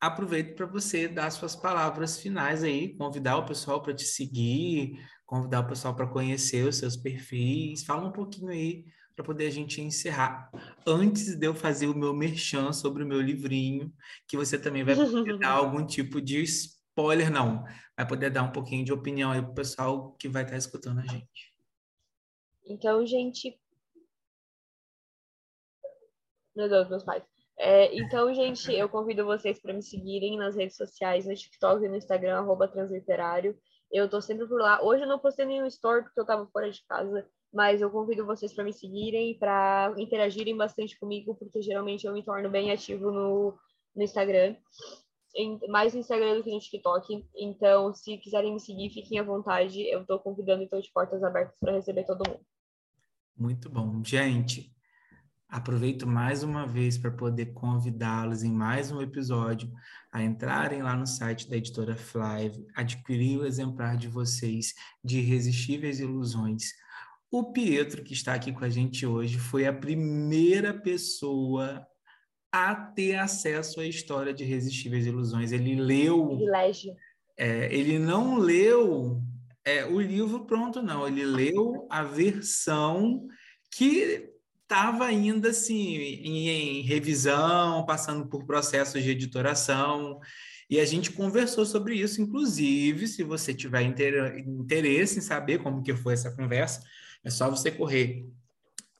aproveito 0.00 0.54
para 0.54 0.66
você 0.66 1.08
dar 1.08 1.30
suas 1.30 1.56
palavras 1.56 2.16
finais 2.16 2.62
aí, 2.62 2.96
convidar 2.96 3.38
o 3.38 3.44
pessoal 3.44 3.82
para 3.82 3.92
te 3.94 4.04
seguir, 4.04 5.00
convidar 5.32 5.60
o 5.60 5.66
pessoal 5.66 5.96
para 5.96 6.06
conhecer 6.06 6.68
os 6.68 6.76
seus 6.76 6.94
perfis. 6.94 7.82
Fala 7.84 8.06
um 8.06 8.12
pouquinho 8.12 8.50
aí 8.50 8.84
para 9.16 9.24
poder 9.24 9.46
a 9.46 9.50
gente 9.50 9.80
encerrar. 9.80 10.50
Antes 10.86 11.34
de 11.34 11.46
eu 11.46 11.54
fazer 11.54 11.86
o 11.86 11.96
meu 11.96 12.12
merchan 12.12 12.70
sobre 12.70 13.02
o 13.02 13.06
meu 13.06 13.18
livrinho, 13.18 13.90
que 14.28 14.36
você 14.36 14.58
também 14.58 14.84
vai 14.84 14.94
poder 14.94 15.38
dar 15.38 15.52
algum 15.56 15.86
tipo 15.86 16.20
de 16.20 16.42
spoiler, 16.42 17.30
não. 17.30 17.64
Vai 17.96 18.06
poder 18.06 18.28
dar 18.28 18.42
um 18.42 18.52
pouquinho 18.52 18.84
de 18.84 18.92
opinião 18.92 19.30
aí 19.30 19.40
para 19.40 19.50
o 19.50 19.54
pessoal 19.54 20.12
que 20.18 20.28
vai 20.28 20.42
estar 20.42 20.52
tá 20.52 20.58
escutando 20.58 21.00
a 21.00 21.06
gente. 21.06 21.54
Então, 22.66 23.06
gente. 23.06 23.58
Meu 26.54 26.68
Deus, 26.68 26.90
meus 26.90 27.04
pais. 27.04 27.24
É, 27.58 27.96
então, 27.96 28.34
gente, 28.34 28.70
eu 28.70 28.86
convido 28.86 29.24
vocês 29.24 29.58
para 29.58 29.72
me 29.72 29.82
seguirem 29.82 30.36
nas 30.36 30.56
redes 30.56 30.76
sociais, 30.76 31.24
no 31.24 31.34
TikTok 31.34 31.82
e 31.82 31.88
no 31.88 31.96
Instagram, 31.96 32.36
arroba 32.36 32.68
transliterário. 32.68 33.58
Eu 33.92 34.08
tô 34.08 34.22
sempre 34.22 34.46
por 34.46 34.58
lá. 34.58 34.82
Hoje 34.82 35.02
eu 35.02 35.08
não 35.08 35.18
postei 35.18 35.44
nenhum 35.44 35.66
story 35.66 36.02
porque 36.04 36.18
eu 36.18 36.24
tava 36.24 36.46
fora 36.46 36.70
de 36.70 36.82
casa, 36.86 37.28
mas 37.52 37.82
eu 37.82 37.90
convido 37.90 38.24
vocês 38.24 38.52
para 38.54 38.64
me 38.64 38.72
seguirem, 38.72 39.38
para 39.38 39.92
interagirem 39.98 40.56
bastante 40.56 40.98
comigo, 40.98 41.34
porque 41.34 41.60
geralmente 41.60 42.06
eu 42.06 42.12
me 42.14 42.24
torno 42.24 42.48
bem 42.48 42.72
ativo 42.72 43.10
no, 43.10 43.58
no 43.94 44.02
Instagram. 44.02 44.56
mais 45.68 45.92
no 45.92 46.00
Instagram 46.00 46.36
do 46.36 46.42
que 46.42 46.50
no 46.50 46.58
TikTok. 46.58 47.28
Então, 47.36 47.92
se 47.92 48.16
quiserem 48.16 48.54
me 48.54 48.60
seguir, 48.60 48.88
fiquem 48.88 49.18
à 49.18 49.22
vontade. 49.22 49.82
Eu 49.82 50.06
tô 50.06 50.18
convidando, 50.18 50.62
então, 50.62 50.80
de 50.80 50.90
portas 50.90 51.22
abertas 51.22 51.58
para 51.60 51.72
receber 51.72 52.04
todo 52.04 52.26
mundo. 52.26 52.40
Muito 53.36 53.68
bom. 53.68 54.02
Gente, 54.02 54.74
Aproveito 55.52 56.06
mais 56.06 56.42
uma 56.42 56.66
vez 56.66 56.96
para 56.96 57.10
poder 57.10 57.52
convidá-los 57.52 58.42
em 58.42 58.50
mais 58.50 58.90
um 58.90 59.02
episódio 59.02 59.70
a 60.10 60.22
entrarem 60.22 60.82
lá 60.82 60.96
no 60.96 61.06
site 61.06 61.46
da 61.46 61.58
editora 61.58 61.94
Flive, 61.94 62.66
adquirir 62.74 63.38
o 63.38 63.44
exemplar 63.44 63.98
de 63.98 64.08
vocês 64.08 64.72
de 65.04 65.18
Irresistíveis 65.18 66.00
Ilusões. 66.00 66.72
O 67.30 67.52
Pietro, 67.52 68.02
que 68.02 68.14
está 68.14 68.32
aqui 68.32 68.50
com 68.50 68.64
a 68.64 68.70
gente 68.70 69.04
hoje, 69.04 69.38
foi 69.38 69.66
a 69.66 69.74
primeira 69.74 70.72
pessoa 70.72 71.86
a 72.50 72.74
ter 72.74 73.16
acesso 73.16 73.78
à 73.78 73.86
história 73.86 74.32
de 74.32 74.44
Irresistíveis 74.44 75.04
Ilusões. 75.04 75.52
Ele 75.52 75.74
leu. 75.74 76.28
Privilégio. 76.28 76.96
É, 77.36 77.74
ele 77.74 77.98
não 77.98 78.38
leu 78.38 79.22
é, 79.66 79.84
o 79.84 80.00
livro 80.00 80.46
pronto, 80.46 80.80
não. 80.80 81.06
Ele 81.06 81.26
leu 81.26 81.86
a 81.90 82.02
versão 82.02 83.28
que 83.70 84.31
estava 84.72 85.04
ainda 85.04 85.50
assim 85.50 85.96
em, 85.96 86.48
em, 86.48 86.82
revisão, 86.82 87.84
passando 87.84 88.26
por 88.26 88.46
processos 88.46 89.02
de 89.02 89.10
editoração, 89.10 90.18
e 90.68 90.80
a 90.80 90.84
gente 90.86 91.12
conversou 91.12 91.66
sobre 91.66 91.96
isso, 91.96 92.22
inclusive, 92.22 93.06
se 93.06 93.22
você 93.22 93.52
tiver 93.52 93.82
interesse 93.82 95.18
em 95.18 95.20
saber 95.20 95.62
como 95.62 95.82
que 95.82 95.94
foi 95.94 96.14
essa 96.14 96.34
conversa, 96.34 96.82
é 97.22 97.28
só 97.28 97.50
você 97.50 97.70
correr 97.70 98.26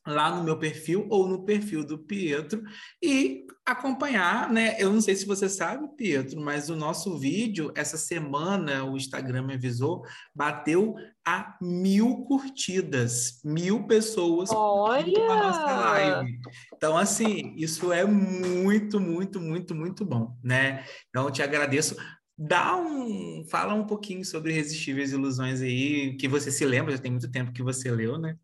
lá 0.06 0.34
no 0.34 0.42
meu 0.42 0.58
perfil 0.58 1.06
ou 1.08 1.28
no 1.28 1.44
perfil 1.44 1.84
do 1.84 1.98
Pietro 1.98 2.62
e 3.02 3.46
acompanhar, 3.64 4.50
né? 4.50 4.74
Eu 4.78 4.92
não 4.92 5.00
sei 5.00 5.14
se 5.14 5.24
você 5.24 5.48
sabe, 5.48 5.86
Pietro, 5.96 6.40
mas 6.40 6.68
o 6.68 6.76
nosso 6.76 7.16
vídeo, 7.18 7.72
essa 7.76 7.96
semana, 7.96 8.84
o 8.84 8.96
Instagram 8.96 9.46
me 9.46 9.54
avisou, 9.54 10.04
bateu 10.34 10.94
a 11.24 11.56
mil 11.62 12.24
curtidas, 12.24 13.40
mil 13.44 13.86
pessoas 13.86 14.50
Olha! 14.50 15.30
a 15.30 15.36
nossa 15.36 15.76
live. 15.80 16.38
Então, 16.74 16.96
assim, 16.96 17.54
isso 17.56 17.92
é 17.92 18.04
muito, 18.04 18.98
muito, 18.98 19.40
muito, 19.40 19.74
muito 19.74 20.04
bom, 20.04 20.36
né? 20.42 20.84
Então, 21.08 21.26
eu 21.26 21.30
te 21.30 21.42
agradeço. 21.42 21.96
Dá 22.36 22.76
um, 22.76 23.44
fala 23.48 23.74
um 23.74 23.86
pouquinho 23.86 24.24
sobre 24.24 24.52
Irresistíveis 24.52 25.12
Ilusões 25.12 25.60
aí, 25.60 26.16
que 26.16 26.26
você 26.26 26.50
se 26.50 26.64
lembra, 26.64 26.90
já 26.90 26.98
tem 26.98 27.12
muito 27.12 27.30
tempo 27.30 27.52
que 27.52 27.62
você 27.62 27.88
leu, 27.88 28.18
né? 28.18 28.36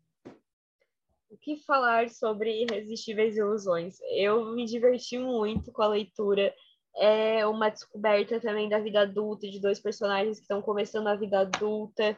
O 1.29 1.37
que 1.37 1.57
falar 1.57 2.09
sobre 2.09 2.63
Irresistíveis 2.63 3.37
Ilusões? 3.37 3.97
Eu 4.11 4.53
me 4.53 4.65
diverti 4.65 5.17
muito 5.17 5.71
com 5.71 5.81
a 5.81 5.87
leitura. 5.87 6.53
É 6.97 7.45
uma 7.45 7.69
descoberta 7.69 8.39
também 8.39 8.67
da 8.67 8.79
vida 8.79 9.01
adulta, 9.01 9.47
de 9.47 9.61
dois 9.61 9.79
personagens 9.79 10.37
que 10.37 10.43
estão 10.43 10.61
começando 10.61 11.07
a 11.07 11.15
vida 11.15 11.41
adulta, 11.41 12.17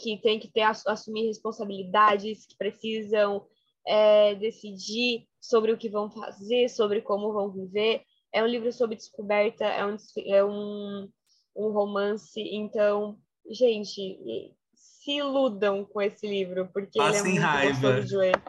que 0.00 0.18
tem 0.22 0.40
que 0.40 0.50
ter, 0.50 0.62
assumir 0.62 1.26
responsabilidades, 1.26 2.46
que 2.46 2.56
precisam 2.56 3.46
é, 3.86 4.34
decidir 4.36 5.26
sobre 5.40 5.72
o 5.72 5.78
que 5.78 5.90
vão 5.90 6.10
fazer, 6.10 6.68
sobre 6.70 7.02
como 7.02 7.32
vão 7.32 7.52
viver. 7.52 8.02
É 8.32 8.42
um 8.42 8.46
livro 8.46 8.72
sobre 8.72 8.96
descoberta, 8.96 9.64
é 9.64 9.84
um, 9.84 9.96
é 10.26 10.44
um, 10.44 11.08
um 11.54 11.70
romance. 11.70 12.40
Então, 12.40 13.18
gente, 13.50 14.54
se 15.02 15.12
iludam 15.12 15.84
com 15.84 16.00
esse 16.00 16.26
livro, 16.26 16.68
porque 16.72 16.98
Passem 16.98 17.20
ele 17.20 17.28
é 17.28 17.32
muito 17.32 17.42
raiva. 17.42 17.80
gostoso 17.80 18.08
de 18.08 18.16
ler. 18.16 18.42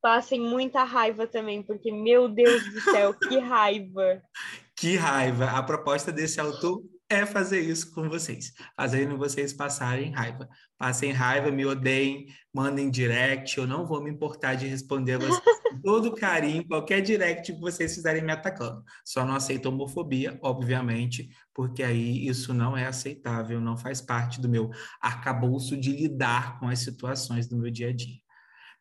Passem 0.00 0.40
muita 0.40 0.84
raiva 0.84 1.26
também, 1.26 1.62
porque, 1.62 1.90
meu 1.90 2.28
Deus 2.28 2.62
do 2.72 2.80
céu, 2.80 3.14
que 3.14 3.38
raiva! 3.38 4.22
Que 4.80 4.94
raiva! 4.94 5.46
A 5.46 5.60
proposta 5.60 6.12
desse 6.12 6.38
autor 6.38 6.80
é 7.10 7.26
fazer 7.26 7.58
isso 7.58 7.92
com 7.92 8.08
vocês, 8.08 8.52
fazendo 8.76 9.18
vocês 9.18 9.52
passarem 9.52 10.12
raiva. 10.12 10.48
Passem 10.78 11.10
raiva, 11.10 11.50
me 11.50 11.66
odeiem, 11.66 12.26
mandem 12.54 12.88
direct, 12.88 13.58
eu 13.58 13.66
não 13.66 13.84
vou 13.84 14.00
me 14.00 14.08
importar 14.08 14.54
de 14.54 14.68
responder 14.68 15.14
a 15.14 15.18
vocês 15.18 15.57
todo 15.82 16.14
carinho, 16.14 16.66
qualquer 16.66 17.00
direct 17.00 17.52
que 17.52 17.60
vocês 17.60 17.94
fizerem 17.94 18.22
me 18.22 18.32
atacando. 18.32 18.82
Só 19.04 19.24
não 19.24 19.34
aceito 19.34 19.66
homofobia, 19.66 20.38
obviamente, 20.42 21.28
porque 21.54 21.82
aí 21.82 22.26
isso 22.26 22.52
não 22.54 22.76
é 22.76 22.86
aceitável, 22.86 23.60
não 23.60 23.76
faz 23.76 24.00
parte 24.00 24.40
do 24.40 24.48
meu 24.48 24.70
arcabouço 25.00 25.76
de 25.76 25.92
lidar 25.92 26.58
com 26.58 26.68
as 26.68 26.80
situações 26.80 27.48
do 27.48 27.56
meu 27.56 27.70
dia 27.70 27.88
a 27.88 27.92
dia. 27.92 28.18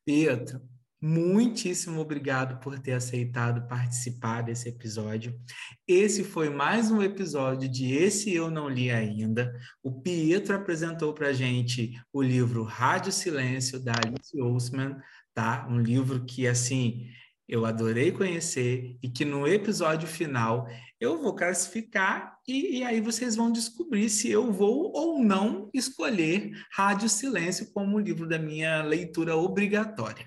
Pietro, 0.05 0.61
Muitíssimo 0.99 2.01
obrigado 2.01 2.59
por 2.59 2.79
ter 2.79 2.93
aceitado 2.93 3.67
participar 3.67 4.41
desse 4.41 4.67
episódio. 4.67 5.39
Esse 5.87 6.23
foi 6.23 6.49
mais 6.49 6.89
um 6.89 7.03
episódio 7.03 7.69
de 7.69 7.93
Esse 7.93 8.33
Eu 8.33 8.49
Não 8.49 8.67
Li 8.67 8.89
Ainda. 8.89 9.53
O 9.83 10.01
Pietro 10.01 10.55
apresentou 10.55 11.13
para 11.13 11.33
gente 11.33 11.93
o 12.11 12.19
livro 12.19 12.63
Rádio 12.63 13.11
Silêncio, 13.11 13.79
da 13.79 13.91
Alice 13.91 14.41
Ousman, 14.41 14.97
tá? 15.37 15.67
Um 15.69 15.79
livro 15.79 16.25
que, 16.25 16.47
assim, 16.47 17.11
eu 17.47 17.63
adorei 17.63 18.11
conhecer 18.11 18.97
e 19.03 19.07
que 19.07 19.23
no 19.23 19.47
episódio 19.47 20.07
final 20.07 20.67
eu 20.99 21.21
vou 21.21 21.35
classificar 21.35 22.35
e, 22.47 22.79
e, 22.79 22.83
aí 22.83 22.99
vocês 22.99 23.35
vão 23.35 23.51
descobrir 23.51 24.09
se 24.09 24.31
eu 24.31 24.51
vou 24.51 24.91
ou 24.95 25.19
não 25.23 25.69
escolher 25.75 26.51
Rádio 26.73 27.07
Silêncio 27.07 27.71
como 27.71 27.99
livro 27.99 28.27
da 28.27 28.39
minha 28.39 28.81
leitura 28.81 29.35
obrigatória. 29.35 30.25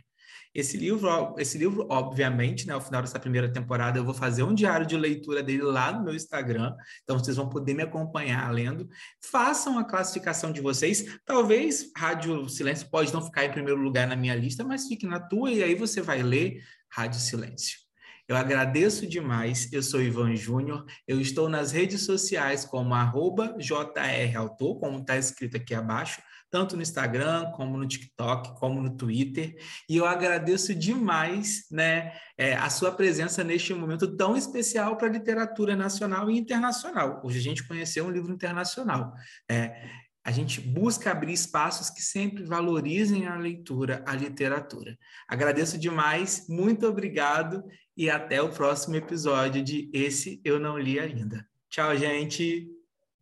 Esse 0.52 0.76
livro, 0.76 1.36
esse 1.38 1.56
livro, 1.56 1.86
obviamente, 1.88 2.66
né, 2.66 2.74
ao 2.74 2.80
final 2.80 3.00
dessa 3.02 3.20
primeira 3.20 3.52
temporada, 3.52 3.98
eu 3.98 4.04
vou 4.04 4.12
fazer 4.12 4.42
um 4.42 4.52
diário 4.52 4.84
de 4.84 4.96
leitura 4.96 5.44
dele 5.44 5.62
lá 5.62 5.92
no 5.92 6.02
meu 6.02 6.14
Instagram, 6.14 6.74
então 7.04 7.16
vocês 7.16 7.36
vão 7.36 7.48
poder 7.48 7.72
me 7.72 7.84
acompanhar 7.84 8.52
lendo. 8.52 8.88
Façam 9.30 9.78
a 9.78 9.84
classificação 9.84 10.50
de 10.50 10.60
vocês. 10.60 11.20
Talvez 11.24 11.92
Rádio 11.96 12.48
Silêncio 12.48 12.90
pode 12.90 13.12
não 13.12 13.22
ficar 13.22 13.44
em 13.44 13.52
primeiro 13.52 13.80
lugar 13.80 14.08
na 14.08 14.16
minha 14.16 14.34
lista, 14.34 14.64
mas 14.64 14.88
fique 14.88 15.06
na 15.06 15.20
tua 15.20 15.52
e 15.52 15.62
aí 15.62 15.76
você 15.76 16.00
vai 16.00 16.20
ler 16.20 16.60
Rádio 16.90 17.20
Silêncio. 17.20 17.78
Eu 18.26 18.36
agradeço 18.36 19.08
demais. 19.08 19.72
Eu 19.72 19.82
sou 19.82 20.00
Ivan 20.00 20.36
Júnior. 20.36 20.84
Eu 21.06 21.20
estou 21.20 21.48
nas 21.48 21.72
redes 21.72 22.02
sociais 22.02 22.64
como 22.64 22.94
arroba 22.94 23.56
JRAutor, 23.58 24.78
como 24.78 24.98
está 24.98 25.16
escrito 25.16 25.56
aqui 25.56 25.74
abaixo 25.74 26.22
tanto 26.50 26.76
no 26.76 26.82
Instagram, 26.82 27.50
como 27.52 27.76
no 27.76 27.86
TikTok, 27.86 28.58
como 28.58 28.80
no 28.82 28.96
Twitter. 28.96 29.56
E 29.88 29.96
eu 29.96 30.04
agradeço 30.04 30.74
demais 30.74 31.66
né, 31.70 32.12
é, 32.36 32.54
a 32.54 32.68
sua 32.68 32.92
presença 32.92 33.44
neste 33.44 33.72
momento 33.72 34.16
tão 34.16 34.36
especial 34.36 34.96
para 34.96 35.08
a 35.08 35.12
literatura 35.12 35.76
nacional 35.76 36.30
e 36.30 36.36
internacional. 36.36 37.20
Hoje 37.24 37.38
a 37.38 37.42
gente 37.42 37.66
conheceu 37.66 38.04
um 38.04 38.10
livro 38.10 38.32
internacional. 38.32 39.12
É, 39.48 39.88
a 40.22 40.30
gente 40.30 40.60
busca 40.60 41.10
abrir 41.10 41.32
espaços 41.32 41.88
que 41.88 42.02
sempre 42.02 42.44
valorizem 42.44 43.26
a 43.26 43.36
leitura, 43.36 44.04
a 44.06 44.14
literatura. 44.14 44.98
Agradeço 45.26 45.78
demais, 45.78 46.46
muito 46.48 46.86
obrigado 46.86 47.64
e 47.96 48.10
até 48.10 48.42
o 48.42 48.50
próximo 48.50 48.96
episódio 48.96 49.62
de 49.62 49.90
Esse 49.92 50.40
Eu 50.44 50.58
Não 50.58 50.78
Li 50.78 51.00
Ainda. 51.00 51.46
Tchau, 51.68 51.96
gente! 51.96 52.68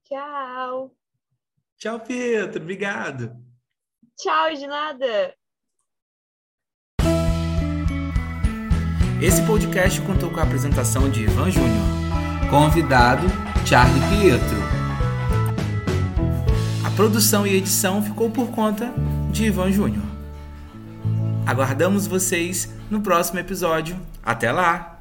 Tchau! 0.04 0.97
Tchau, 1.78 2.00
Pietro. 2.00 2.60
Obrigado. 2.60 3.36
Tchau, 4.18 4.52
de 4.54 4.66
nada. 4.66 5.34
Esse 9.22 9.44
podcast 9.46 10.00
contou 10.02 10.30
com 10.30 10.40
a 10.40 10.42
apresentação 10.42 11.08
de 11.08 11.22
Ivan 11.22 11.50
Júnior. 11.50 11.84
Convidado, 12.50 13.26
Charlie 13.64 14.00
Pietro. 14.08 14.58
A 16.84 16.90
produção 16.96 17.46
e 17.46 17.54
edição 17.54 18.02
ficou 18.02 18.28
por 18.30 18.50
conta 18.50 18.92
de 19.30 19.44
Ivan 19.46 19.70
Júnior. 19.70 20.04
Aguardamos 21.46 22.08
vocês 22.08 22.74
no 22.90 23.00
próximo 23.00 23.38
episódio. 23.38 23.96
Até 24.22 24.50
lá! 24.50 24.97